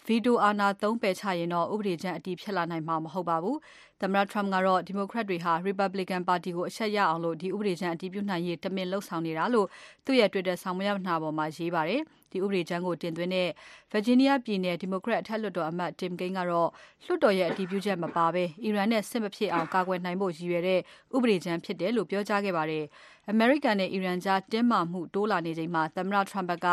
[0.06, 3.56] ဗီတိုအာဏာသုံးပယ်ချရင်တော့ ဥပဒေကြမ်းအတည်ဖြစ်လာနိုင်မှာ မဟုတ်ပါဘူး။
[4.02, 9.66] သမ္မတ Trump ကတော့ Democrat တွေဟာ Republican ပါတီကို အရှက်ရအောင် ဒီဥပဒေကြမ်းအတည်ပြုနိုင်ရေး တမင်လုပ်ဆောင်နေတာလို့
[10.04, 12.00] သူ့ရဲ့ Twitter စာမျက်နှာပေါ်မှာ ရေးပါတယ်။
[12.32, 13.48] ဒီဥပဒေကြမ်းကိုတင်သွင်းတဲ့
[13.92, 16.68] Virginia ပြည်နယ် Democrat အထက်လွှတ်တော်အမတ် Tim Kaine ကတော့
[17.04, 20.80] လွှတ်တော်ရဲ့ အတည်ပြုချက်မပါဘဲ အီရန်နဲ့စစ်မဖြစ်အောင် ကာကွယ်နိုင်ဖို့ရည်ရွယ်တဲ့
[21.14, 22.84] ဥပဒေကြမ်းဖြစ်တယ်လို့ ပြောကြားခဲ့ပါတယ်။
[23.30, 26.66] အမေရိကန်နဲ့ အီရန်ကြား တင်းမာမှုတိုးလာနေချိန်မှာ သမ္မတ Trump က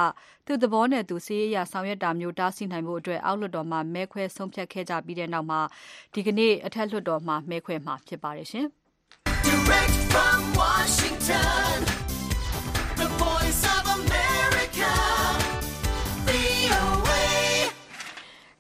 [0.45, 5.67] သူ့သဘောနဲ့သူ စစ်ရေးအရဆောင်ရွက်တာမျိုး တားဆီးနိုင်ဖို့ အောက်လွှတ်တော်မှာ မဲခွဲဆုံးဖြတ်ခဲ့ကြပြီးတဲ့နောက်
[6.13, 8.47] ဒီကနေ့ အထက်လွှတ်တော်မှာ မဲခွဲမှာဖြစ်ပါတယ်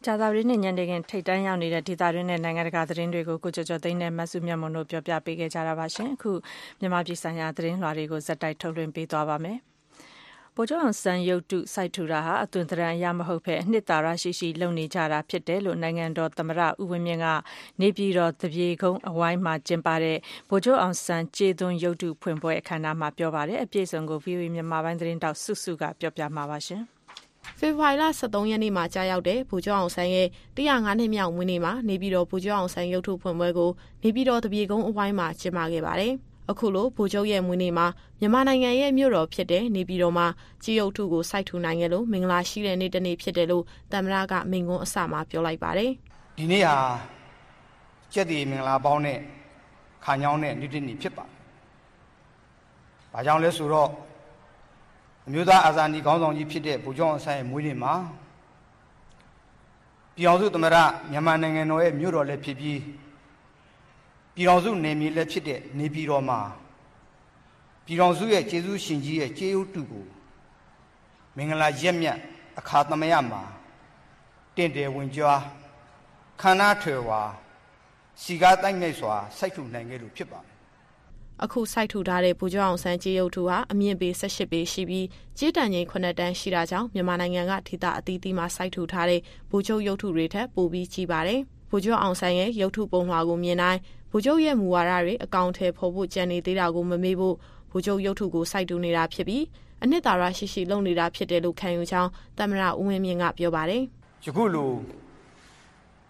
[0.05, 6.31] ကြာသပတေးနေ့ညနေခင်း ထိပ်တန်းရောက်နေတဲ့ ဒေသတွင်းနဲ့ နိုင်ငံတကာ သတင်းတွေကို ကိုကျော်ကျော်သိန်းနဲ့ မစုမြတ်မွန်တို့ ပြောပြပေးခဲ့ကြတာပါရှင်။အခု
[6.79, 9.57] မြန်မာပြည်ဆိုင်ရာ သတင်းလွှာတွေကိုဇက်တိုက် ထုတ်လွှင့်ပေးသွားပါမယ်။
[10.55, 17.27] ဗိုလ်ချုပ်အောင်ဆန်းရုပ်တု စိုက်ထူတာဟာ အသွင်သဏ္ဍာန်အရ မဟုတ်ဘဲ အနှစ်သာရရှိရှိ လုပ်နေကြတာ ဖြစ်တယ်လို့ နိုင်ငံတော်သမ္မတ ဦးဝင်းမြင့်က
[17.81, 20.17] နေပြည်တော် သပြေကုန်းအဝိုင်းမှာ ကျင်းပတဲ့
[20.49, 26.83] ဗိုလ်ချုပ်အောင်ဆန်း ကြေးသွန်းရုပ်တု ဖွင့်ပွဲအခမ်းအနားမှာ ပြောပါတယ်။အပြည့်အစုံကို VOA မြန်မာပိုင်းသတင်းထောက် စုစုက ပြောပြမှာပါရှင်။
[27.59, 33.69] ဖေဖော်ဝါရီလ23ရက်နေ့မှာကြာရောက်တဲ့ဗိုလ်ချုပ်အောင်ဆန်းရဲ့105နှစ်မြောက်မွေးနေ့မှာနေပြည်တော်ဗိုလ်ချုပ်အောင်ဆန်းရုပ်ထုဖွင့်ပွဲကို
[34.03, 36.13] နေပြည်တော်တပြေကုန်းအဝိုင်းမှာကျင်းပခဲ့ပါတယ်။
[36.51, 37.87] အခုလိုဗိုလ်ချုပ်ရဲ့မွေးနေ့မှာ
[38.19, 40.27] မြန်မာနိုင်ငံရဲ့မြို့တော်ဖြစ်တဲ့နေပြည်တော်မှာ
[40.63, 45.91] ကြေးရုပ်ထုကိုစိုက်ထူနိုင်ခဲ့လို့မင်္ဂလာရှိတဲ့နေ့တစ်နေ့ဖြစ်တယ်လို့သမ္မတကမိန့်ခွန်းအစမှာပြောလိုက်ပါတယ်။
[46.37, 46.75] ဒီနေ့ဟာ
[48.13, 49.19] ကျက်တီမင်္ဂလာပေါင်းနဲ့
[50.05, 51.33] ခါညောင်းတဲ့နေ့တစ်နေ့ဖြစ်ပါတယ်။
[53.13, 53.89] ဘာကြောင့်လဲဆိုတော့
[55.27, 57.93] အမျိုးသားအာဇာနည်ခေါင်းဆောင်ကြီးဖြစ်တဲ့ဗိုလ်ချုပ်အောင်ဆန်းရဲ့မွေးနေ့မှာ
[60.15, 60.75] ပြည်အောင်စုသမရ
[61.11, 62.79] မြန်မာနိုင်ငံတော်ရဲ့မြို့တော်လည်းဖြစ်ပြီး
[64.35, 66.39] ပြည်အောင်စုနယ်မြေလည်းဖြစ်တဲ့နေပြည်တော်မှာ
[67.85, 70.05] ပြည်အောင်စုရဲ့ကျေးဇူးရှင်ကြီးရဲ့ကျေးဥတုကို
[71.35, 72.17] မင်္ဂလာရက်မြတ်
[72.59, 73.41] အခါသမယမှာ
[74.55, 75.41] တင့်တယ်ဝင်ကြွား
[76.41, 77.21] ခန္ဓာထွယ်ဝါ
[78.21, 80.54] စီကားတိုက်မြိုက်စွာစိုက်ထူနိုင်ခဲ့လို့ဖြစ်ပါတယ်
[81.43, 85.05] အခုစိုက်ထူထားတဲ့ ဗိုလ်ချုပ်အောင်ဆန်းကြေးရုပ်ထုဟာ အမြင့်ပေ18ပေရှိပြီး
[85.37, 91.39] ကြေးတန်ချိန်9တန်းရှိတာကြောင့် မြန်မာနိုင်ငံက ဒေသအသီးသီးမှာ စိုက်ထူထားတဲ့ ဗိုလ်ချုပ်ရုပ်ထုတွေထက် ပိုပြီးကြီးပါတယ်။
[91.69, 93.79] ဗိုလ်ချုပ်အောင်ဆန်းရဲ့ ရုပ်ထုပုံလွှာကိုမြင်တိုင်း
[94.11, 97.35] ဗိုလ်ချုပ်ရဲ့မူဝါဒတွေ အကောင့်ထဲပေါ်ဖို့ကြံနေသေးတာကို မမေ့ဖို့
[97.71, 99.43] ဗိုလ်ချုပ်ရုပ်ထုကို စိုက်ထူနေတာဖြစ်ပြီး
[99.83, 103.83] အနှစ်သာရရှိရှိ လုပ်နေတာဖြစ်တယ်လို့ ခံယူကြောင်း သမ္မတဦးဝင်းမြင့်က ပြောပါတယ်။
[104.25, 104.69] ယခုလို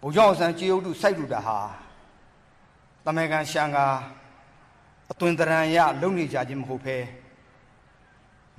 [0.02, 1.58] ဗိုလ်ချုပ်အောင်ဆန်းကြေးရုပ်ထု စိုက်ထူတာဟာ
[3.04, 3.78] တမေကန်ရှန်က
[5.10, 6.96] အသွင်သဏ္ဍာန်ရလုံနေကြခြင်းမဟုတ်ဘဲ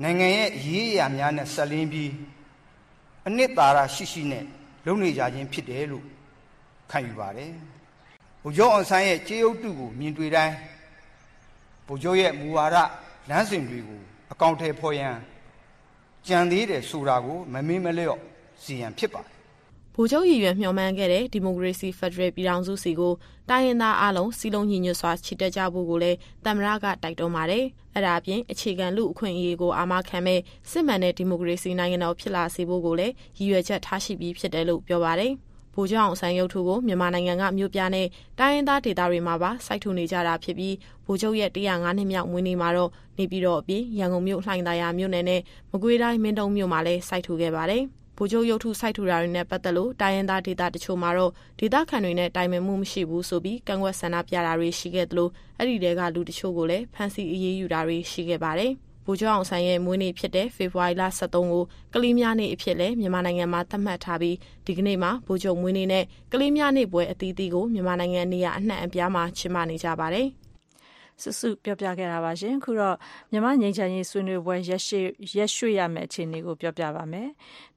[0.04, 2.12] နိုင်ငံရဲ့အရေးအရာများနဲ့ဆက်လင်းပြီး
[3.28, 4.44] အနှစ်သာရရှိရှိနဲ့
[4.86, 6.06] လုံနေကြခြင်းဖြစ်တယ်လို့
[6.92, 7.52] ခံယူပါတယ်။
[8.44, 10.56] ဘုကျော်အောင်ဆန်းရဲ့ကြေးဥတုကိုမြင်တွေ့တိုင်း
[11.88, 12.78] ဘုကျော်ရဲ့မူဝါဒ
[13.30, 14.02] လမ်းစဉ်တွေကို
[14.32, 15.16] အကောင့်ထဲဖော်ရန်
[16.28, 18.20] ကြံသေးတယ်ဆိုတာကိုမမေ့မလျော့
[18.64, 19.37] စီရင်ဖြစ်ပါတယ်
[20.00, 23.14] ဗိုလ်ချုပ်ရည်ရွယ်မျှော်မှန်းခဲ့တဲ့ဒီမိုကရေစီဖက်ဒရယ်ပြည်ထောင်စုစီကို
[23.50, 27.64] တိုင်းရင်းသားအလုံးစီလုံးညီညွတ်စွာချီတက်ကြဖို့ကိုလည်းတမရကတိုက်တွန်းပါတယ်။
[27.96, 30.40] အဲဒါအပြင်အခြေခံလူအခွင့်အရေးကိုအာမခံမဲ့
[30.72, 35.32] စစ်မှန်တဲ့ဒီမိုကရေစီနိုင်ငံတော်ဖြစ်လာစေဖို့ကိုလည်းရည်ရွယ်ချက်ထားရှိပြီးဖြစ်တယ်လို့ပြောပါတယ်။
[35.74, 38.08] ဗိုလ်ချုပ်အောင်ဆန်းရုပ်ထုကိုမြန်မာနိုင်ငံကမြို့ပြနဲ့
[38.40, 40.76] တိုင်းရင်းသားဒေသတွေမှာပါစိုက်ထူနေကြတာဖြစ်ပြီး
[41.06, 47.84] ဗိုလ်ချုပ်ရဲ့105နှစ်မြောက်မွေးနေ့မှာတော့နေပြည်တော်အပြင်ရန်ကုန်မြို့လှိုင်သာယာမြို့နယ်နဲ့မကွေးတိုင်းမင်းတုံမြို့မှာလည်းစိုက်ထူခဲ့ပါတယ်။
[48.20, 58.72] ဗိုလ်ချုပ်ရုပ်ထုစိုက်ထူတာတွေနဲ့ပတ်သက်လို့ တိုင်းရင်းသားဒေသတချို့မှာတော့ ဒေသခံတွေနဲ့တိုင်ပင်မှုမရှိဘူးဆိုပြီး ကန့်ကွက်ဆန္ဒပြတာတွေရှိခဲ့သလို အဲ့ဒီတဲက လူတချို့ကိုလည်း ဖမ်းဆီးအရေးယူတာတွေ ရှိခဲ့ပါတယ်။
[59.06, 70.28] ဗိုလ်ချုပ်အောင်ဆန်းရဲ့ မွေးနေ့ဖြစ်တဲ့ ဖေဖော်ဝါရီလ23ကို ကလေးများနေ့အဖြစ်လဲမြန်မာနိုင်ငံမှာ သတ်မှတ်ထားပြီး ဒီကနေ့မှာ ဗိုလ်ချုပ်မွေးနေ့နဲ့ ကလေးများနေ့ပွဲ အသီးသီးကို မြန်မာနိုင်ငံနေရာအနှံ့အပြားမှာ ကျင်းပနေကြပါတယ်။
[71.22, 72.96] စုစုပြောပြခဲ့တာပါရှင်ခုတော့
[73.32, 75.00] မြန်မာငြိမ်းချမ်းရေးဆွေးနွေးပွဲရက်ရှိ
[75.38, 77.30] ရက်ရွှေ့ရမယ့်အခြေအနေကိုပြောပြပါမယ်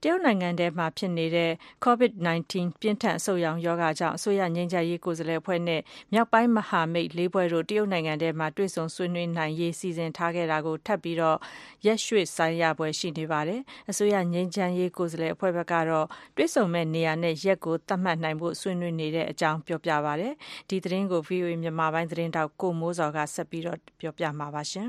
[0.03, 1.51] တရုတ်နိုင်ငံထဲမှာဖြစ်နေတဲ့
[1.85, 5.81] COVID-19 ပြင်းထန်အဆုတ်ရောင်ယောဂါကြောင့်အစိုးရငြိမ်းချမ်းရေးကိုယ်စားလှယ်အဖွဲ့နဲ့
[6.13, 11.39] မြောက်ပိုင်းမဟာမိတ်လေးဖွဲ့တို့တရုတ်နိုင်ငံထဲမှာတွေ့ဆုံဆွေးနွေးနိုင်ရေးစီစဉ်ထားခဲ့တာကိုထပ်ပြီးတော့
[11.87, 16.07] ရက်ရွှေ့ဆိုင်ရပွဲရှိနေပါတယ်အစိုးရငြိမ်းချမ်းရေးကိုယ်စားလှယ်အဖွဲ့ဘက်ကတော့
[16.37, 20.33] တွေ့ဆုံမဲ့နေရာနဲ့ရက်ကိုသတ်မှတ်နိုင်ဖို့ဆွေးနွေးနေတဲ့အကြောင်းပြောပြပါတယ်
[20.69, 24.89] ဒီသတင်းကို VOA မြန်မာပိုင်းသတင်းတောက်ကိုမိုးစော်ကဆက်ပြီးတော့ ပြောပြမှာပါရှင်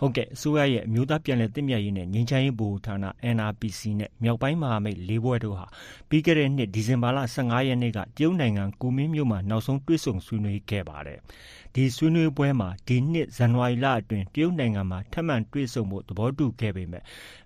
[0.00, 2.96] ဟုတ်ကဲ့ အစိုးရရဲ့ အမျိုးသားပြန်လည်သင့်မြတ်ရေးနဲ့ ငြိမ်းချမ်းရေးဗဟိုဌာန
[3.36, 5.66] NRPC နဲ့ မြောက်ပိုင်းမဟာမိတ်လေးဘွဲ့တို့ဟာ
[6.08, 11.18] ပြီးခဲ့တဲ့နှစ် ဒီဇင်ဘာလ15ရက်နေ့က တရုတ်နိုင်ငံ ကူမင်းမြို့မှာ နောက်ဆုံးတွေ့ဆုံဆွေးနွေးခဲ့ပါတယ်။
[11.74, 17.02] ဒီဆွေးနွေးပွဲမှာ ဒီနှစ် ဇန်နဝါရီလအတွင်း တရုတ်နိုင်ငံမှာ ထပ်မံတွေ့ဆုံဖို့ သဘောတူခဲ့ပေမဲ့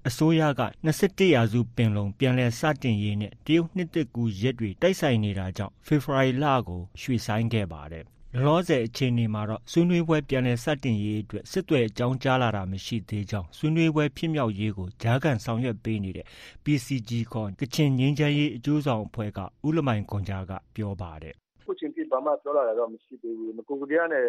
[0.09, 8.05] အစိုးရက21ရာစုပင်လုံ ပြန်လည်စတင်ရေးနဲ့ တရုတ်နှစ်သစ်ကူးရက်တွေ တိုက်ဆိုင်နေတာကြောင့် ဖေဖော်ဝါရီလကို ရွှေ့ဆိုင်းခဲ့ပါတယ်
[8.37, 16.27] လောလောဆယ်အခြေအနေမှာတော့ဆွေးနွေးပွဲပြန်လည်စတင်ရေးအတွက်စစ်တွေအကြောင်းကြားလာတာမရှိသေးကြောင်းဆွေးနွေးပွဲဖြစ်မြောက်ရေးကိုကြားခံဆောင်ရွက်ပေးနေတဲ့
[16.65, 24.27] PCG ခေါ်ကချင်ငြိမ်းချမ်းရေးအကျိုးဆောင်အဖွဲ့ကဦးလမိုင်ခွန်ကြားကပြောပါတယ်။အခုချိန်ထိဘာမှပြောလာတာတော့မရှိသေးဘူး။ငကိုကတရားနဲ့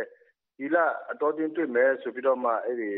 [0.57, 0.77] ဒီလ
[1.11, 2.91] အတော်တင်းတွေ့မယ်ဆိုပြီးတော့မှအဲ့ဒီ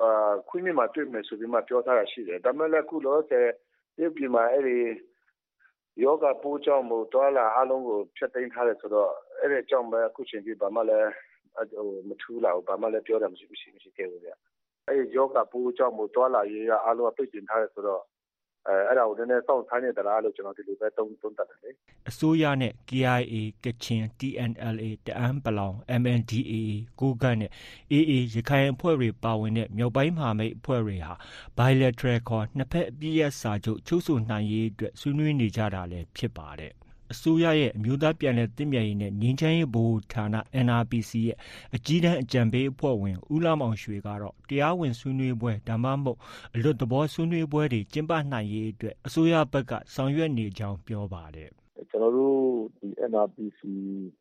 [0.00, 3.46] အာခွင်းမြမှာတွေ့မယ်ဆိုပြီးမှပြောထားတာရှိတယ်။ဒါပေမဲ့အခုလောဆယ်
[3.96, 4.76] ဒီပြည်မှာအဲ့ဒီ
[6.00, 11.10] ယောဂပိုးကြောင့်မို့တွာလာအလုံးကို ဖျက်သိမ်းထားတယ်ဆိုတော့ အဲ့ဒီအကြောင်းပဲ အခုချိန်ထိ ဘာမှလည်း
[11.54, 14.30] ဟိုမထူးလာဘူး ဘာမှလည်း ပြောတာ မရှိမရှိမရှိခဲ့ဘူးဗျ
[14.88, 18.02] အဲ့ဒီယောဂပိုးကြောင့်မို့တွာလာရေးကအလုံးပိတ်ပင်ထားတယ်ဆိုတော့
[18.68, 21.70] အဲအဲ့ဒါကိုနည်းနည်းစောင့်ဆိုင်းနေသလားလို့ ကျွန်တော် ဒီလိုပဲသုံးသုံးသပ်တယ်လေ
[22.10, 26.54] အစိုးရနဲ့ KIA ကချင် TNLA တအန်းပလောင် MNDAA
[27.00, 27.50] ကိုကန့်နဲ့
[27.92, 31.14] AA ရခိုင်အဖွဲ့တွေ ပါဝင်တဲ့ မြောက်ပိုင်းမဟာမိတ်အဖွဲ့တွေဟာ
[31.58, 36.72] bilateral ခေါ် နှစ်ဖက် အပြည့်ရစာချုပ် ချုပ်ဆိုနိုင်ရေးအတွက် ဆွေးနွေးနေကြတာလည်း ဖြစ်ပါတယ်
[37.12, 40.26] အစိုးရရဲ့ အမျိုးသားပြန်လည်သင့်မြတ်ရေးနဲ့ ငြိမ်းချမ်းရေးဗဟိုဌာန
[40.66, 41.36] NRPC ရဲ့
[41.76, 46.18] အကြီးတန်းအကြံပေးအဖွဲ့ဝင် ဦးလှမောင်ရွှေကတော့ တရားဝင်ဆွေးနွေးပွဲ ဒါမှမဟုတ်
[46.54, 51.50] အလွတ်သဘောဆွေးနွေးပွဲတွေ ကျင်းပနိုင်ရေးအတွက် အစိုးရဘက်က ဆောင်ရွက်နေကြောင်း ပြောပါတယ်။
[51.90, 52.36] ကျနော်တို့
[52.78, 53.60] ဒီ NRPC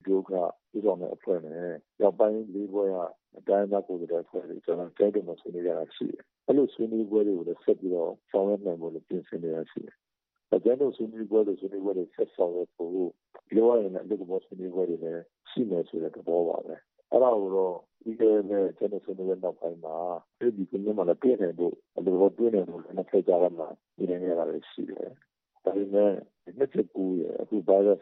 [0.06, 0.32] တို့က
[0.76, 9.96] ဦးဆောင်တဲ့အဖွဲ့နဲ့ မြောက်ပိုင်းလေးဖွဲ့က တိုင်းရင်းသားကိုယ်စားလှယ်အဖွဲ့တွေကျနော်တို့ကျိုင်းတုံမှာ ဆွေးနွေးကြတာရှိတယ်။အဲလို ဆွေးနွေးပွဲတွေကိုလည်း ဆက်ပြီးတော့ ဆောင်ရွက်နိုင်ဖို့ ပြင်ဆင်နေတာရှိတယ်
[10.64, 16.76] ကျန်းတို့ဆွေးနွေးပွဲတွေဆွေးနွေးပွဲတွေဆက်ဆောင်ရဖို့လိုအပ်ရင်အလုပ်သဘောဆွေးနွေးပွဲတွေလည်းရှိမယ်ဆိုတဲ့သဘောပါပဲ
[17.12, 19.98] အဲ့ဒါကိုတော့ဒီကနေ့ကျန်းတို့ဆွေးနွေးပွဲနောက်ပိုင်းမှာ
[20.40, 25.10] ဒီကနေ့မှလည်းပြင်နေဖို့အလုပ်သဘောပြင်နေဖို့လည်းဆက်ကြရမှာဒီနေ့ရတာလည်းရှိတယ်
[25.64, 26.12] ဒါပေမဲ့
[26.58, 28.02] နှစ်ချက်ကူရဲ့အခု virus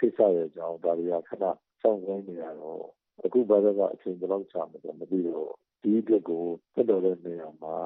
[0.00, 1.44] ကိစ္စရဲ့အကြောင်းဒါတွေကခဏ
[1.82, 2.84] စောင့်ဆိုင်းနေရတော့
[3.24, 5.50] အခု virus ကအချိန်ဘယ်လောက်ကြာမလဲမသိတော့
[5.82, 7.76] ဒီအတွက်ကိုဆက်တော်တဲ့နေရာမှာ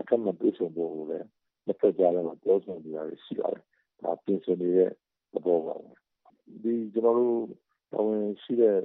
[0.00, 1.28] အခက်မပြေဆုံးဖို့လည်း
[1.66, 3.62] နှစ်ဖက်ကြားထဲမှာပြောဆိုနေတာရှိပါတယ်။
[4.02, 4.90] ဒါပြင်ဆင်နေတဲ့
[5.32, 5.92] သဘောပါပဲ။
[6.62, 7.44] ဒီကျွန်တော်တို့
[7.92, 8.78] တာဝန်ရှိတဲ့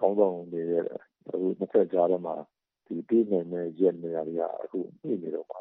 [0.00, 0.86] ကောင်းဆောင်တွေရဲ့
[1.28, 2.34] အခုနှစ်ဖက်ကြားထဲမှာ
[2.86, 5.58] ဒီပြည်နယ်နဲ့ရက်နေရာတွေကအခုပြည်နေတော့ပါ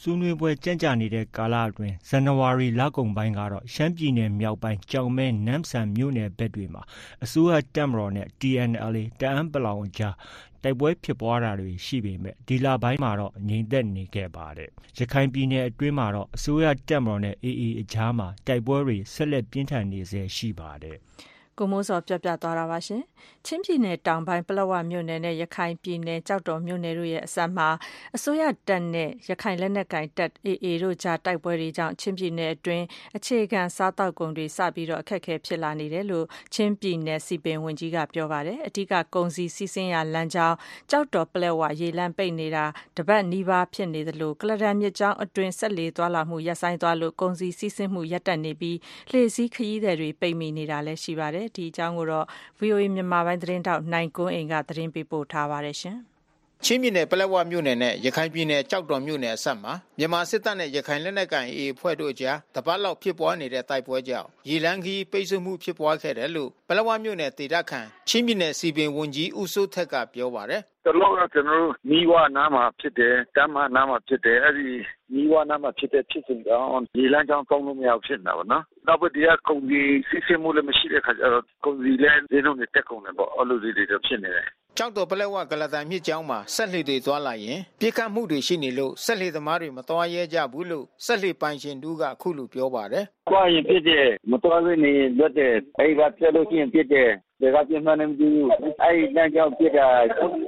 [0.00, 6.82] ဆွေးနွေးပွဲ ကြန့်ကြာနေတဲ့ကာလအတွင်း ဇန်နဝါရီလကုန်ပိုင်းကတော့ ရှမ်းပြည်နယ်မြောက်ပိုင်းကြောင်မဲ နမ်ဆန်မြို့နယ်ဘက်တွေမှာ
[7.24, 10.14] အစိုးရတပ်မတော်နဲ့ TNLA တအန်းပလောင်ကြား
[10.62, 20.98] တိုက်ပွဲဖြစ်ပွားတာတွေ ရှိပေမဲ့ ဒီလပိုင်းမှာတော့ ငြိမ်သက်နေခဲ့ပါတယ်။ရခိုင်ပြည်နယ်အတွင်းမှာတော့ အစိုးရတပ်မတော်နဲ့ AA အကြားမှာ တိုက်ပွဲတွေ ဆက်လက်ပြင်းထန်နေဆဲ ရှိပါတယ်။
[21.58, 23.02] ကိုမိုးစောပြောပြသွားတာပါရှင်။
[23.46, 27.68] ချင်းပြည်နယ်တောင်ပိုင်းပလက်ဝမြို့နယ်နဲ့ရခိုင်ပြည်နယ်ကြောက်တော်မြို့နယ်တို့ရဲ့အစပ်မှာ
[28.16, 32.84] အစိုးရတပ်နဲ့ရခိုင်လက်နက်ကိုင်တပ် AA တို့ကြားတိုက်ပွဲတွေကြောင့်ချင်းပြည်နယ်အတွင်း
[33.16, 40.56] အခြေခံစားတောက်ကုန်တွေစပြီးတော့အခက်အခဲဖြစ်လာနေတယ်လို့ချင်းပြည်နယ်စီပင်ဝင်ကြီးကပြောပါတယ်။အ धिक ကုန်စည်စီးဆင်းရာလမ်းကြောင်း
[40.90, 42.64] ကြောက်တော်ပလက်ဝရေလမ်းပိတ်နေတာ
[42.96, 48.78] တပတ်နီးပါးဖြစ်နေသလိုကလဒန်မြစ်ကြောင်းအတွင်းဆက်လေသွားလာမှုရပ်ဆိုင်းသွားလို့ကုန်စည်စီးဆင်းမှုရပ်တန့်နေပြီး
[49.10, 52.26] လှေစည်းခရီးသည်တွေပိတ်မိနေတာလည်းရှိပါတယ်ပါတယ်။ဒီအကြောင်းကိုတော့
[52.58, 55.98] VOA မြန်မာပိုင်းသတင်းထောက်နိုင်ကွန်းအိန်ကသတင်းပေးပို့ထားပါတယ်ရှင်။
[56.66, 74.68] ချင်းပြည်နယ်ပလက်ဝမြို့နယ်နဲ့ရခိုင်ပြည်နယ်ကြောက်တော်မြို့နယ်အစပ်မှာမြန်မာစစ်တပ်နဲ့ရခိုင်လက်နက်ကိုင် AA ဖွဲ့တို့ကြားတပတ်လောက်ဖြစ်ပွားနေတဲ့တိုက်ပွဲကြောင့်ရေလန်းခီးပိတ်ဆို့မှုဖြစ်ပွားခဲ့တယ်လို့ပလက်ဝမြို့နယ်ဒေသခံချင်းပြည်နယ်စီပင်ဝန်ကြီးဦးစိုးထက်ကပြောပါတယ်တလောကကျွန်တော်တို့နီးဝနားမှာဖြစ်တယ်တမ်းမနားမှာဖြစ်တယ်အဲ့ဒီ
[75.14, 84.48] နီးဝနားမှာဖြစ်တဲ့ဖြစ်စဉ်ကြောင့်ဒီလမ်းကြောင်းကောင်းလို့မရဖြစ်နေတာပေါ့နော်နောက်ပြီးဒီကကုန်ကြီးစစ်စစ်မှုလည်းမရှိတဲ့ခါကျတော့ကုန်ကြီးလည်းဈေးနှုန်းတွေတက်ကုန်တယ်ပေါ့အဲ့လိုတွေတွေဖြစ်နေတယ်
[84.78, 97.10] ကျောက်တော်ပလက်ဝကလတန်မြစ်ကြောင်းမှာဆက်လှေတွေသွားလာရင်ပြစ်ခတ်မှုတွေရှိနေလို့ဆက်လှေသမားတွေမသွားရဲကြဘူးလို့ဆက်လှေပိုင်ရှင်တူကအခုလိုပြောပါတယ်။သွားရင်ပြစ်တယ်မသွားဘဲနေလွတ်တယ်အဲ့ဒီကပြတ်လို့ရှိရင်ပြစ်တယ်
[97.54, 98.46] ဒါကပြင်းမှန်းနေမကြည့်ဘူး
[98.82, 99.88] အဲ့ဒီလမ်းကြောင်းပြစ်တာ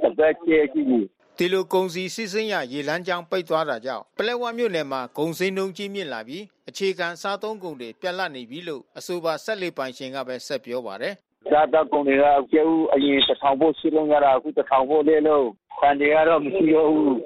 [0.03, 1.05] တစ်ပတ်ကျဲကြည့်ဘူး
[1.37, 11.13] ဒီလိုဂုံစီစစ်စင်းရရေလမ်းကြောင်းပိတ်သွားတာကြောင့်ပလဲဝမြို့နယ်မှာဂုံစင်းနှုံကြီးမြင့်လာပြီးအခြေခံစားသုံးကုန်တွေပြက်လက်နေပြီလို့အဆိုပါဆက်လက်ပိုင်ရှင်ကပဲဆက်ပြောပါတယ်
[11.49, 15.45] စားသောက်ကုန်တွေကကျုပ်အရင်တစ်ထောင်ဖို့ရှိလုံးရတာအခုတစ်ထောင်ဖို့လေးလို့
[15.79, 17.17] ဆန်တွေကတော့မရှိတော့ဘူး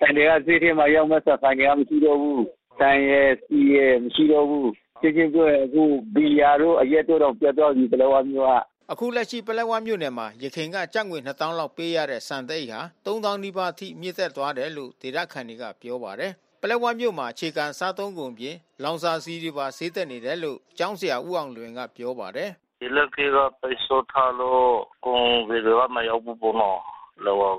[0.00, 2.42] ဆန်တွေကဈေးထဲမှာရောက်မဲ့ဆန်တွေကမရှိတော့ဘူး
[2.78, 5.82] ဆန်ရဲ့စီရဲ့မရှိတော့ဘူးချင်းချင်းပြောရင်အခု
[6.14, 8.62] ဘီယာတို့အရက်တို့တော့ပြတ်တော့ပြီဘယ်လိုမျိုးอ่ะ
[8.92, 23.16] အခုလက်ရှိပလက်ဝမြို့နယ်မှာရခိုင်ကကြက်ငွေ2000လောက်ပေးရတဲ့စံသိန်းဟာ3000နီးပါးအထိမြင့်တက်သွားတယ်လို့ဒေသခံတွေကပြောပါတယ်ပလက်ဝမြို့မှာအခြေခံစားသုံးကုန်ပြင်လောင်စာဆီတွေပါဈေးတက်နေတယ်လို့ကျောင်းဆရာဦးအောင်လွင်ကပြောပါတယ် ဒီလက်က
[23.60, 24.70] ပိတ်ဆို့ထားလို့
[25.04, 26.80] ကုန်တွေကမရောက်ဘူးပေါ့နော်
[27.24, 27.52] လော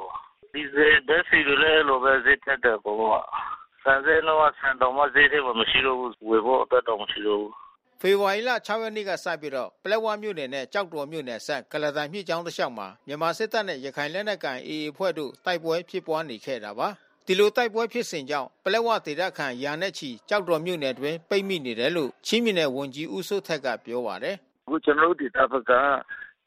[0.54, 3.24] ဒီဈေးဒက်စီလည်းလိုပဲဈေးတက်တယ်ပေါ့
[3.84, 7.54] ဆန်စဲတော့ဆန်တော်မဈေးတွေမရှိတော့ဘူးဝယ်ဖို့အတွက်တော့မရှိတော့ဘူး
[8.02, 16.88] ဖေဖော်ဝါရီလ6ရက်နေ့ကစပြီးတော့ပလက်ဝမြို့နယ်နဲ့ကြောက်တော်မြို့နယ်ဆက်ကလတန်မြစ်ကြောင်းတစ်လျှောက်မှာမြန်မာစစ်တပ်နဲ့ရခိုင်လက်နက်ကိုင် AA အဖွဲ့တို့တိုက်ပွဲဖြစ်ပွားနေခဲ့တာပါ
[17.26, 24.38] ဒီလိုတိုက်ပွဲဖြစ်စဉ်ကြောင့်ပလက်ဝဒေသခံရာနဲ့ချီကြောက်တော်မြို့နယ်တွင်ပိတ်မိနေတယ်လို့ချင်းမြနယ်ဝန်ကြီးဦးစိုးထက်ကပြောပါတယ်
[24.70, 25.72] အခုကျွန်တော်တို့ဒေသဘက်က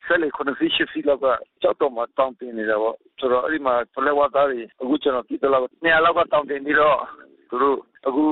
[0.06, 1.26] ဆက်လေခုနစီရှိစီလောက်က
[1.62, 6.98] ကြောက်တော်မှာတောင်းတင်နေတယ်ပေါ့ဆိုတော့အဲ့ဒီမှာပလက်ဝသားတွေအခုကျွန်တော်ပြည်တော်လောက်နေရာလောက်ကတောင်းတင်ပြီးတော့
[7.50, 8.24] သူတို့အခု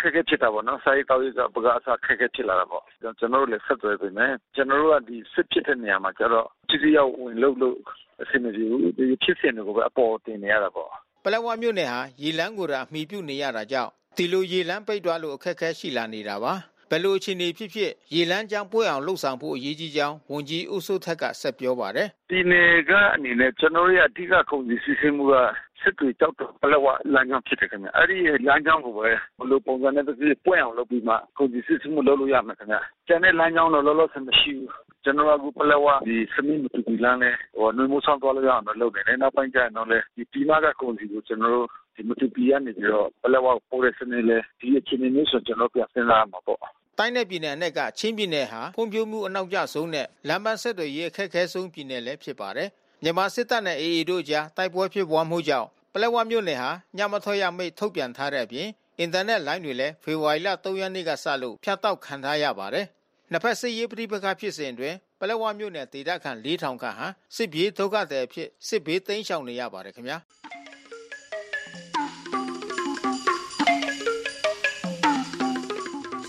[0.00, 7.76] ခက်ခဲဖြစ်တာပေါ့နော်စာရေးတောက်ရေးကပကအစားခက်ခဲဖြစ်လာတာပေါ့ကျွန်တော်တို့လည်းဆက်သွယ်ပြင်မယ်ကျွန်တော်တို့ကဒီစစ်ဖြစ်တဲ့နေရာမှာကျတော့ကြည့်ရောက်ဝင်လို့လို့
[8.22, 10.90] အဆင်မပြေဘူးဒီဖြစ်စဉ်တွေကိုပဲအပေါ်တင်နေရတာပေါ့
[11.24, 16.54] ပလက်ဝမြို့နယ်ဟာရေလန်းကိုရာအမိပြုနေရတာကြောင့်ဒီလိုရေလန်းပိတ်သွားလို့အခက်အခဲရှိလာနေတာပါ
[16.90, 25.34] ဘယ်လိုအခြေအနေဖြစ်ဖြစ် ရေလန်းကြောင်းပွင့်အောင်လှုပ်ဆောင်ဖို့ အရေးကြီးကြောင်း ဝန်ကြီးဦးစိုးထက်က ဆက်ပြောပါတယ်ဒီနယ်ကအနေနဲ့ ကျွန်တော်ရဲ့ အဓိက ကုန်စည်စီးဆင်းမှုက
[25.80, 32.76] စစ်တွေကြောက်တော့ပလက်ဝ လမ်းကြောင်းဖြစ်တယ်ခင်ဗျ အဲ့ဒီလမ်းကြောင်းကိုပဲဘလို့ပုံစံနဲ့တည်းပွင့်အောင်လုပ်ပြီးမှ ကုန်စည်စီးဆင်းမှု လုပ်လို့ရမှာခင်ဗျ
[33.08, 34.70] ကျန်တဲ့လမ်းကြောင်းတော့ လောလောဆယ် မရှိဘူး
[35.04, 46.60] ကျွန်တော်ကပလက်ဝဒီစမင်းမတူလမ်းနဲ့ဟိုနှွေးမိုးဆောင်သွားလို့ရအောင်လုပ်နေတယ် နောက်ပိုင်းကျရင်တော့လေဒီဒီမာကကုန်စည်ကို ကျွန်တော်တို့ဒီမတူပီကနေပြီးတော့ ပလက်ဝပို့တဲ့စနစ်လေဒီအခြေအနေမျိုးဆို ကျွန်တော်ပြန်စဉ်းစားမှာပေါ့
[46.98, 52.68] တိုင်းနယ်ပြည်နယ်အနက်ကချင်းပြည်နယ်ဟာဖွံ့ဖြိုးမှုအနောက်ကျဆုံးနဲ့လမ်းပန်းဆက်သွယ်ရေးအခက်အခဲဆုံးပြည်နယ်လည်းဖြစ်ပါတယ်။
[53.02, 62.86] မြန်မာစစ်တပ်နဲ့ AA တို့ကြားတိုက်ပွဲဖြစ်ပွားမှုကြောင့်ပလက်ဝမြို့နယ်ဟာညမထွက်ရမိတ်ထုတ်ပြန်ထားတဲ့အပြင်အင်တာနက်လိုင်းတွေလည်းဖေဖော်ဝါရီလ3ရက်နေ့ကစလို့ဖြတ်တောက်ခံထားရပါတယ်။
[63.30, 67.06] နှစ်ဖက်စစ်ရေးပဋိပက္ခဖြစ်စဉ်တွင်ပလက်ဝမြို့နယ်ဒေသခံ4000ခန့်ဟာ
[67.36, 70.18] စစ်ပြေးဒုက္ခသည်အဖြစ်စစ်ဘေးတိမ်းရှောင်နေရပါတယ်ခင်ဗျာ။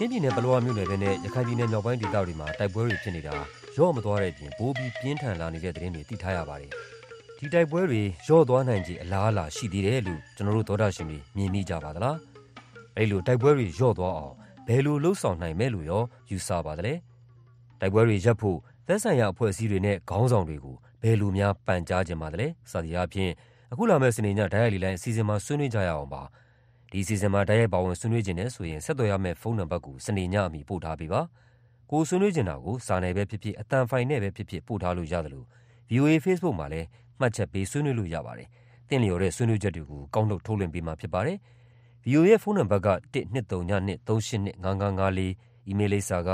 [0.02, 3.34] ချင်းပြည်နယ်ပလောဝမြို့နယ်ဘက်နဲ့ရခိုင်ပြည်နယ်မြောက်ပိုင်းဒေသတွေမှာတိုက်ပွဲတွေဖြစ်နေတာ
[3.78, 6.72] ရော့မသွားတဲ့အပြင်ပိုးပြီးပြင်းထန်လာနေတဲ့သတင်းတွေသိထားရပါတယ်။
[7.38, 12.16] ဒီတိုက်ပွဲတွေရော့သွားနိုင်ခြေအလားအလာရှိသေးတယ်လို့ကျွန်တော်တို့သောတာရှင်တွေမြင်မိကြပါသလား။
[12.98, 14.34] အဲဒီလိုတိုက်ပွဲတွေရော့သွားအောင်
[14.68, 16.94] ဘယ်လိုလှုပ်ဆောင်နိုင်မယ်လို့ရောယူဆပါသလဲ။
[17.80, 18.58] တိုက်ပွဲတွေရပ်ဖို့
[18.88, 23.32] သက်ဆိုင်ရာအဖွဲ့အစည်းတွေနဲ့ခေါင်းဆောင်တွေကိုဘယ်လိုများပန်ကြားကြမှာလဲ။စသည်အားဖြင့်
[23.72, 26.24] အခုလာမယ့်စနေညဒိုင်ယာလီလိုင်းအစီအစဉ်မှာဆွေးနွေးကြရအောင်ပါ။
[26.92, 31.22] ဒီစီစဉ်မှာ တိုက်ရိုက်ပါဝင်ဆွေးနွေးခြင်းနဲ့ဆိုရင် ဆက်သွယ်ရမယ့် ဖုန်းနံပါတ်ကို စနေညအမီ ပို့ထားပေးပါ။
[31.92, 35.48] ကိုဆွေးနွေးချင်တာကို စာနယ်ပဲဖြစ်ဖြစ်အတန်ဖိုင်နဲ့ပဲဖြစ်ဖြစ် ပို့ထားလို့ရတယ်လို့
[35.90, 36.88] VOA Facebook မှာလည်း
[37.20, 38.48] မှတ်ချက်ပေး ဆွေးနွေးလို့ရပါတယ်။
[38.90, 41.38] တင့်လျော်တဲ့ ဆွေးနွေးချက်တွေကို ကောက်နှုတ် ထုတ်လွှင့်ပေးမှာဖြစ်ပါတယ်။
[42.06, 46.32] VOA ရဲ့ ဖုန်းနံပါတ်က12392382554အီးမေးလ်လိပ်စာက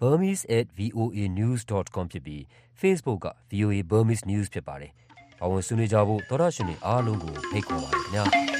[0.00, 2.42] burmese@voanews.com ဖြစ်ပြီး
[2.80, 4.92] Facebook က VOA Burmese News ဖြစ်ပါတယ်။
[5.38, 8.24] ပါဝင်ဆွေးနွေးကြဖို့ သောရရှင်တွေအားလုံးကို ဖိတ်ခေါ်ပါတယ်ခင်ဗျာ။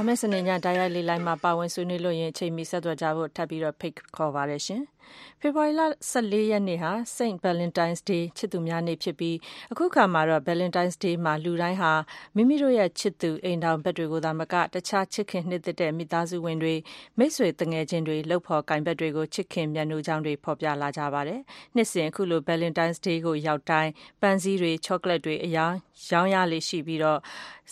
[0.00, 4.82] လာမယ့်စနေညတိုက်ရိုက်လေးလိုင်းမှာပါဝင်ဆွေးနွေးလို့ရင်အချိန်မီဆက်သွယ်ကြဖို့ထပ်ပြီးတော့ဖိတ်ခေါ်ပါတယ်ရှင်။
[5.40, 9.36] ဖေဖော်ဝါရီလ14ရက်နေ့ဟာ Saint Valentine's Day ချစ်သူများနေ့ဖြစ်ပြီး
[9.72, 11.92] အခုခါမှာတော့ Valentine's Day မှာ လူတိုင်းဟာ
[12.36, 16.74] မိမိတို့ရဲ့ချစ်သူ အိမ်ထောင်ဘက်တွေကိုသာမက တခြား ချစ်ခင်နှစ်သက်တဲ့ မိသားစုဝင်တွေ
[17.18, 21.40] မိတ်ဆွေတငယ်ချင်းတွေလှုပ်ဖော်ကင်ဘက်တွေကို ချစ်ခင်မြတ်နိုးကြောင်းတွေ ဖော်ပြလာကြပါတယ်။
[21.74, 23.90] နှစ်စဉ် အခုလို Valentine's Day ကိုရောက်တိုင်း
[24.20, 25.76] ပန်းစည်းတွေ ချောကလက်တွေ အရောင်း
[26.10, 27.20] ရောင်းရလေးရှိပြီးတော့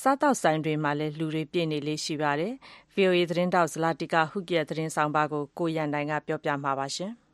[0.03, 2.55] စားတောက်ဆိုင်တွေမှာလည်း လူတွေပြည့်နေလေးရှိပါတယ်။
[2.95, 7.13] VOA သတင်းတောက်ဇလာတီကာဟုကရဲ့ သတင်းဆောင်ပါကို ကိုရန်နိုင်က ပြောပြမှာပါရှင်။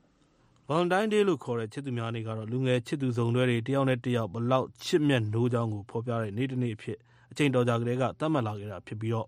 [0.73, 6.99] Valentine Day လို့ခေါ်တဲ့ ချစ်သူများနေ့ကတော့ လူငယ်ချစ်သူစုံတွဲတွေ တယောက်နဲ့တယောက် ဘယ်လောက် ချစ်မြတ်နိုးကြောင်းကို ဖော်ပြတဲ့နေ့တနေ့အဖြစ်
[7.31, 9.27] အချိန်အတော်ကြာကတည်းက သတ်မှတ်လာခဲ့တာဖြစ်ပြီး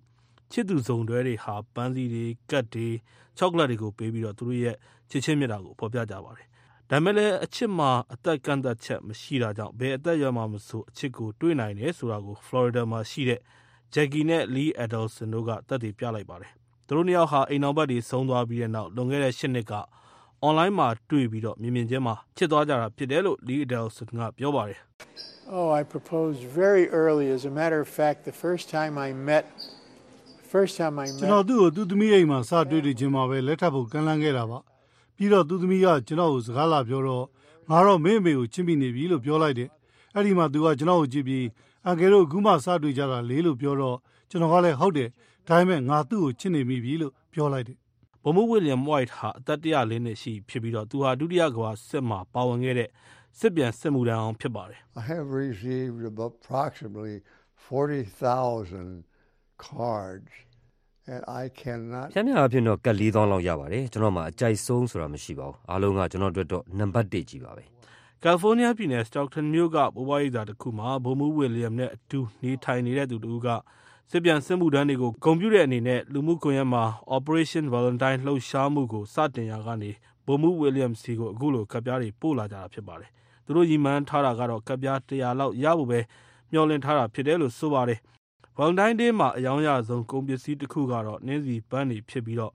[0.53, 2.89] ချစ်သူစုံတွဲတွေဟာ ပန်းစည်းတွေ၊ကတ်တွေ၊
[3.39, 4.77] ချောကလက်တွေကိုပေးပြီးသူတို့ရဲ့
[5.11, 6.47] ချစ်ချင်းမေတ္တာကို ဖော်ပြကြပါတယ်။
[6.91, 13.41] ဒါပေမဲ့လည်း အချစ်မှာ အသက်ကန့်သတ်ချက် မရှိတာကြောင့် ဘယ်အသက်အရွယ်မှာမဆို အချစ်ကို တွေ့နိုင်တယ်ဆိုတာကို ဖလော်ရီဒါမှာရှိတဲ့
[13.95, 16.53] Jackie နဲ့ Lee Adelson တို့က သက်သေပြလိုက်ပါတယ်။
[16.87, 19.75] သူတို့နှစ်ယောက်ဟာ အိမ်ထောင်ဖက်တွေ ဆုံးသွားပြီးတဲ့နောက် လွန်ခဲ့တဲ့ ၈ နှစ်က
[20.43, 24.81] အွန်လိုင်းမှာတွေ့ပြီးမြင်မြင်ချင်းမှာချစ်သွားကြတာဖြစ်တယ်လို့ Lee Adelson ကပြောပါတယ်။
[25.57, 27.27] Oh, I proposed very early.
[27.37, 29.45] As a matter of fact, the first time I met
[30.55, 34.59] first time I met ကျွန်တော်သူ့ကိုသူ့သမီးအိမ်မှာစတွေ့တွေ့ချင်းမှာပဲလက်ထပ်ဖို့ကမ်းလှမ်းခဲ့တာပါ။
[35.17, 37.25] ပြီးတော့သူ့သမီးကကျွန်တော်ကိုစကားလာပြောတော့
[37.71, 39.69] ငါတော့မင်းအမေကိုချစ်မိနေပြီလို့ပြောလိုက်တယ်။
[40.15, 41.45] အဲ့ဒီမှာသူကကျွန်တော်ကိုကြည့်ပြီး
[41.85, 43.97] အန်ကယ်တို့အခုမှစတွေ့ကြတာလေလို့ပြောတော့
[44.31, 45.09] ကျွန်တော်ကလည်းဟုတ်တယ်။
[45.49, 47.79] ဒါပေမဲ့ငါသူ့ကိုချစ်နေမိပြီလို့ပြောလိုက်တယ်။
[48.25, 52.89] ဗိုလ်မှူးဝီလျံဝိုက်ဟာ အသက် ၁၀၄ နှစ်ရှိဖြစ်ပြီး သူဟာ ဒုတိယကမ္ဘာစစ်မှာ ပါဝင်ခဲ့တဲ့
[53.39, 57.17] စစ်ပြန်စစ်မှုထမ်းဟောင်း ဖြစ်ပါတယ်။ I have received approximately
[57.69, 58.89] 40,000
[59.69, 60.33] cards
[61.13, 67.65] and I cannot ဖြတ်မြအားဖြင့်တော့ကတ်4000လောက်ရပါတယ် ကျွန်တော်မှအကြိုက်ဆုံးဆိုတာ မရှိပါဘူး အားလုံးက ကျွန်တော်အတွက်တော့ နံပါတ်1ကြီးပါပဲ
[68.23, 73.49] ကယ်လီဖိုးနီးယားပြည်နယ်စတောက်တန်မြို့က ဘိုးဘွားရိပ်သာတစ်ခုမှာ ဗိုလ်မှူးဝီလျံနဲ့အတူ နေထိုင်နေတဲ့သူတူက
[74.11, 76.85] စစ်ပြန်စစ်မှုထမ်းတွေကိုဂုံပြူတဲ့အနေနဲ့လူမှုကွန်ရက်မှာ
[77.17, 79.91] Operation Valentine လှုပ်ရှားမှုကိုစတင်ရာကနေ
[80.27, 83.11] ဗိုလ်မှူးဝီလျံစီကိုအခုလိုကပ်ပြားတွေပို့လာကြတာဖြစ်ပါတယ်။
[83.45, 86.01] သူတို့ရီမှန်းထားတာကတော့ကပ်ပြား100လောက်ရဖို့ပဲ
[86.51, 87.99] မျှော်လင့်ထားတာဖြစ်တယ်လို့ဆိုပါတယ်။
[88.59, 92.53] Valentine Day မှာအယောင်းရဆုံးကုန်ပစ္စည်းတစ်ခုကတော့နှင်းစီပန်းတွေဖြစ်ပြီးတော့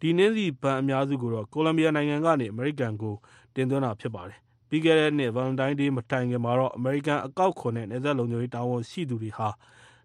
[0.00, 3.14] ဒီနှင်းစီပန်းအများစုကိုတော့ကိုလံဘီယာနိုင်ငံကနေအမေရိကန်ကို
[3.54, 4.38] တင်သွင်းတာဖြစ်ပါတယ်။
[4.68, 9.48] ပြီးခဲ့တဲ့နှစ် Valentine Day မတိုင်ခင်မှာတော့အမေရိကန်အကောက်ခွန်နဲ့နယ်စပ်လုံခြုံရေးတာဝန်ရှိသူတွေဟာ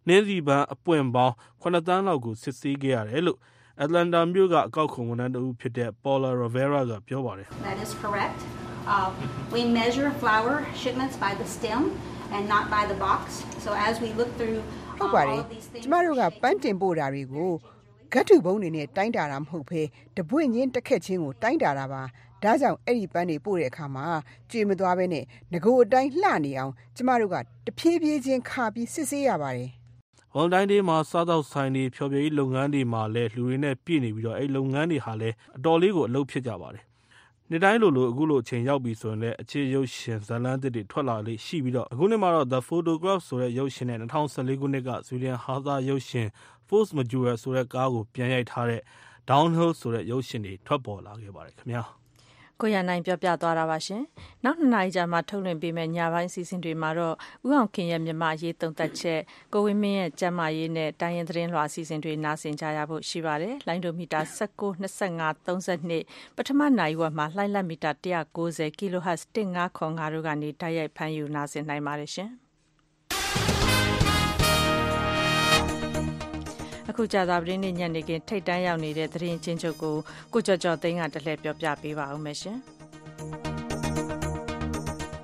[0.08, 3.40] နှင်းဆီပန်းအပွင့်ပေါင်း၇သန်းလောက်ကိုစစ်ဆေးခဲ့ရတယ်လို့
[3.84, 8.40] Atlanta မြို့ကအကောက်ခွန်ဝန်ထမ်းတဦးဖြစ်တဲ့ Paula Rivera ကပြောပါတယ်။ That is correct.
[8.94, 9.08] Uh,
[9.56, 11.82] we measure flower shipments by the stem
[12.36, 13.24] and not by the box.
[13.64, 14.60] So as we look through
[14.98, 15.42] ဟုတ်ပါတယ်။
[15.84, 17.52] ကျမတို့ကပန်းတင်ပို့တာတွေကို
[18.14, 19.82] ဂတ်ထုဘုံတွေနဲ့တိုင်းတာတာမဟုတ်ဘဲ
[20.18, 22.04] တပွင့်ချင်းတစ်ခက်ချင်းကိုတိုင်းတာတာပါ။
[22.44, 24.06] ဒါကြောင့်အဲ့ဒီပန်းတွေပို့တဲ့အခါမှာ
[24.52, 29.72] ကျွေမသွားဘဲနဲ့ငကိုအတိုင်းလှနေအောင်ကျမတို့ကတဖြည်းဖြည်းချင်းခါပြီးစစ်ဆေးရပါတယ်။
[30.34, 36.84] Valentine Day မှာ စားသောက်ဆိုင်တွေ၊ဖျော်ဖြေရေးလုပ်ငန်းတွေမှာလည်း လူတွေနဲ့ပြည့်နေပြီး အဲဒီလုပ်ငန်းတွေဟာလည်း အတော်လေးကို အလုပ်ဖြစ်ကြပါတယ်။
[37.50, 46.28] နှစ်တိုင်းလိုလို အခုလိုအချိန်ရောက်ပြီဆိုရင်လည်း အခြေရုပ်ရှင်ဇာတ်လမ်းသစ်တွေ ထွက်လာလေ့ရှိပြီး အခုနှစ်မှာတော့ The Photograph ဆိုတဲ့ ရုပ်ရှင်နဲ့ ၂၀၁၄ ခုနှစ်က ဆွီဒင်ဟာသရုပ်ရှင်
[46.68, 48.82] Force Majeure ဆိုတဲ့ကားကို ပြန်ရိုက်ထားတဲ့
[49.30, 51.84] Downhill ဆိုတဲ့ ရုပ်ရှင်တွေ ထွက်ပေါ်လာခဲ့ပါတယ်ခင်ဗျာ။
[52.62, 54.04] ကိုရနိုင်ပြောပြသွားတာပါရှင်။
[54.46, 57.16] နောက်နှစ်နာရီကြာမှထုတ်လွှင့်ပေးမယ့်ညပိုင်းစီစဉ်တွေမှာတော့
[57.48, 59.20] ဥအောင်ခင်ရဲ့မြန်မာရေးသုံးသက်ချက်
[59.54, 72.32] ကိုဝင်းမင်းရဲ့ကျမ်းမာရေးနဲ့တိုင်းရင်သတင်းလွှာစီစဉ်တွေနားဆင်ကြရဖို့ရှိပါတယ်။လိုင်းဒိုမီတာ19 25 32ပထမနိုင်ဝက်မှာလှိုင်းလက်မီတာ190 kHz 1505တို့ကနေတိုက်ရိုက်ဖမ်းယူနားဆင်နိုင်ပါတယ်ရှင်။
[76.90, 79.96] အခုကြာသပတေးနေ့ညနေခင်းထိတ်တန်းရောက်နေတဲ့သတင်းချင်းချုပ်ကို
[80.34, 82.58] ကိုကျော်ကျော်သိန်းကတလှည့်ပြောပြပေးပါဦးမယ်ရှင်။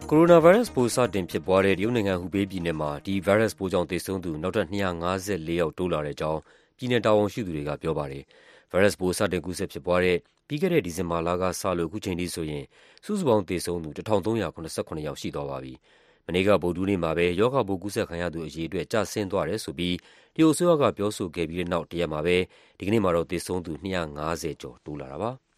[0.10, 6.40] ကိုရိုနာဗိုင်းရပ်စ်ပိုးစတင်ဖြစ်ပွားတဲ့တရုတ်နိုင်ငံဟူဘေးပြည်နယ်မှာဒီဗိုင်းရပ်စ်ပိုးကြောင့်သေဆုံးသူနောက်ထပ်254ယောက်တိုးလာတဲ့အကြောင်း
[6.78, 8.24] ပြည်နယ်တာဝန်ရှိသူတွေကပြောပါတယ်။
[8.72, 12.64] ဗိုင်းရပ်စ်ပိုးစတင်ကူးစက်ဖြစ်ပွားတဲ့ပြီးခဲ့တဲ့ဒီဇင်ဘာလကစလို့အခုချိန်ထိဆိုရင်
[13.06, 15.74] စုစုပေါင်းသေဆုံးသူ1389ယောက်ရှိသွားပါပြီ။
[16.28, 19.96] မနေ့က ဗုဒ္ဓဟူးနေ့မှာပဲ ရောဂါပိုး ကူးစက်ခံရသူ အရေအတွက် ကျဆင်းသွားတယ်ဆိုပြီး
[20.36, 22.38] တရုတ်အစိုးရက ပြောဆိုခဲ့ပြီးတဲ့နောက် တရက်မှာပဲ
[22.78, 25.32] ဒီကနေ့မှာတော့ သေဆုံးသူ ၂၅၀ ကျော် တိုးလာတာပါ။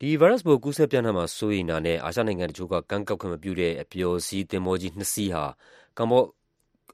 [0.00, 5.44] ဒီဗိုင်းရပ်စ်ပိုး ကူးစက်ပျံ့နှံ့မှာ စိုးရိမ်တာနဲ့ အာရှနိုင်ငံတချို့က ကမ်းကပ်ခွင့်မပြုတဲ့ အပျော်စီး သင်္ဘောကြီး နှစ် စီးဟာ
[5.98, 6.22] ကမ္ဘော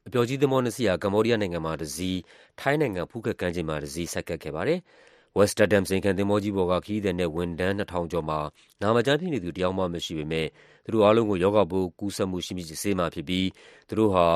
[0.07, 2.17] အပျော်စီးသင်္ဘောနှစ်စီးဟာကမ္ဘောဒီးယားနိုင်ငံမှာတစီး၊
[2.61, 4.81] ထိုင်းနိုင်ငံ ဖူးခက်ကမ်းခြေမှာတစီး ဆိုက်ကပ်ခဲ့ပါတယ်။
[5.39, 8.39] Westerdam ဇိမ်ခံသင်္ဘောကြီးပေါ်က ခရီးသည်နဲ့ ဝန်ထမ်း ၂,၀၀၀ ကျော်မှာ
[8.81, 10.49] နာမကျန်းဖြစ်နေသူ တယောက်မှမရှိပေမယ့်
[10.85, 13.47] သူတို့အားလုံးကို ရောဂါပိုးကူးစက်မှုရှိမရှိ စစ်ဆေးမှာဖြစ်ပြီး
[13.89, 14.27] သူတို့ဟာ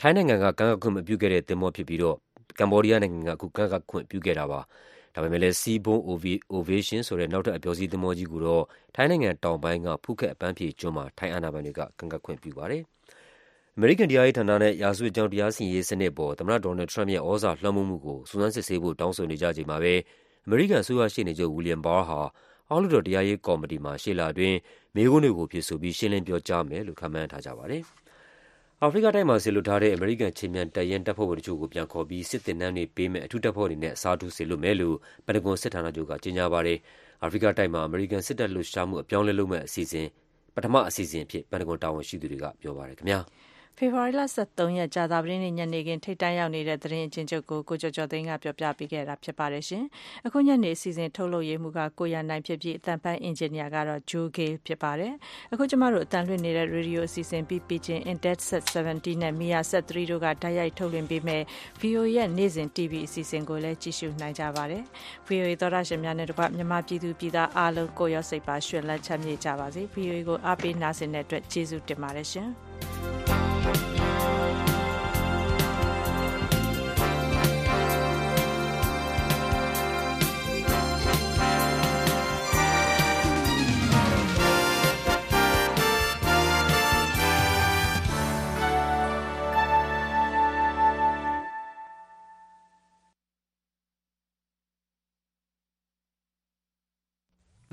[0.00, 2.00] ထိုင်းနိုင်ငံက ကမ်းကပ်ခွင့်မပြုခဲ့တဲ့ သင်္ဘောဖြစ်ပြီး
[2.58, 4.60] ကမ္ဘောဒီးယားနိုင်ငံက အခု ကမ်းကပ်ခွင့်ပြုခဲ့တာပါ။
[5.14, 6.00] ဒါပေမယ့်လည်း Seabourn
[6.54, 12.82] Ovation ဆိုတဲ့ နောက်ထပ် အပျော်စီးသင်္ဘောကြီးကိုတော့ ထိုင်းနိုင်ငံတောင်ပိုင်းက ဖူးခက် အပန်းဖြေကျွန်းမှာ ထိုင်းအာဏာပိုင်တွေက ကမ်းကပ်ခွင့်ပြုပါတယ်။
[13.76, 19.94] အမေရိကန်တရားရေးဌာနနဲ့ ရာဇဝတ်ကြောင်း တရားစီရင်ရေးစနစ်အပေါ် သမ္မတ ဒေါ်နယ်လ်ဒ် ထရမ့်ပ်ရဲ့ သြဇာလွှမ်းမိုးမှုကို စုံစမ်းစစ်ဆေးဖို့ တောင်းဆိုနေကြချိန်မှာပဲ
[20.46, 22.20] အမေရိကန် အစိုးရရှေ့နေချုပ် William Barr ဟာ
[22.70, 24.56] အောက်လွှတ်တော် တရားရေးကော်မတီမှာ ရှေ့လအတွင်း
[24.94, 27.82] မေးခွန်းတွေကိုဖြေဆိုပြီး ရှင်းလင်းပြောကြားမယ်လို့ ခန့်မှန်းထားကြပါတယ်။
[28.82, 36.78] အာဖရိကတိုက်မှာ စေလွှတ်ထားတဲ့ အမေရိကန် ခြေမြန်တပ်ရင်း တပ်ဖွဲ့ဝင်တချို့ကို ပြန်ခေါ်ပြီး စစ်သင်တန်းတွေပေးမယ့် အထူးတပ်ဖွဲ့တွေနဲ့ အစားထိုး စေလွှတ်မယ်လို့ ပန်တဂွန်စစ်ဌာနချုပ်က ကြေညာပါတယ်။
[37.22, 40.06] အာဖရိကတိုက်မှာ အမေရိကန် စစ်တပ်လှုပ်ရှားမှု အပြောင်းအလဲလုပ်မယ့်အစီအစဉ်
[40.54, 43.20] ပထမအစီအစဉ်အဖြစ် ပန်တဂွန်တာဝန်ရှိသူတွေက ပြောပါတယ်ခင်ဗျာ။
[43.78, 49.84] ဖေဖော်ဝါရီလ13ရက် ကြာသပတေးနေ့ ညနေခင်း ထိပ်တန်းရောက်နေတဲ့ သတင်းအကျဉ်းချုပ်ကို ကိုကျော်ကျော်သိန်းက ပြောပြပေးခဲ့တာ ဖြစ်ပါတယ်ရှင်။
[50.26, 55.12] အခုညနေအစီအစဉ် ထုတ်လုပ်ရေးမှူးက ကိုရနိုင်ဖြစ်ပြီးအတန်ပိုင်းအင်ဂျင်နီယာကတော့ Joe Gale ဖြစ်ပါတယ်။
[55.52, 61.42] အခု ကျမတို့အတန်လွှင့်နေတဲ့ ရေဒီယိုအစီအစဉ်ပြီးပြီးချင်း Index Set 70နဲ့ Mia Set 3တို့က တိုက်ရိုက်ထုတ်လွှင့်ပေးမယ်
[61.80, 64.82] VOA ရဲ့ နေ့စဉ် TV အစီအစဉ်ကိုလည်း ကြည့်ရှုနိုင်ကြပါတယ်။
[65.28, 72.50] VOA သောရရှင်များနဲ့တကွ မြန်မာပြည်သူပြည်သားအားလုံး ကိုရောစိတ်ပါရှင်လန်းချမ်းမြေ့ကြပါစေ။ VOA ကို အားပေးနာဆင်တဲ့အတွက် ကျေးဇူးတင်ပါတယ်ရှင်။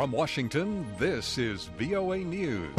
[0.00, 2.68] From Washington, this is VOA News.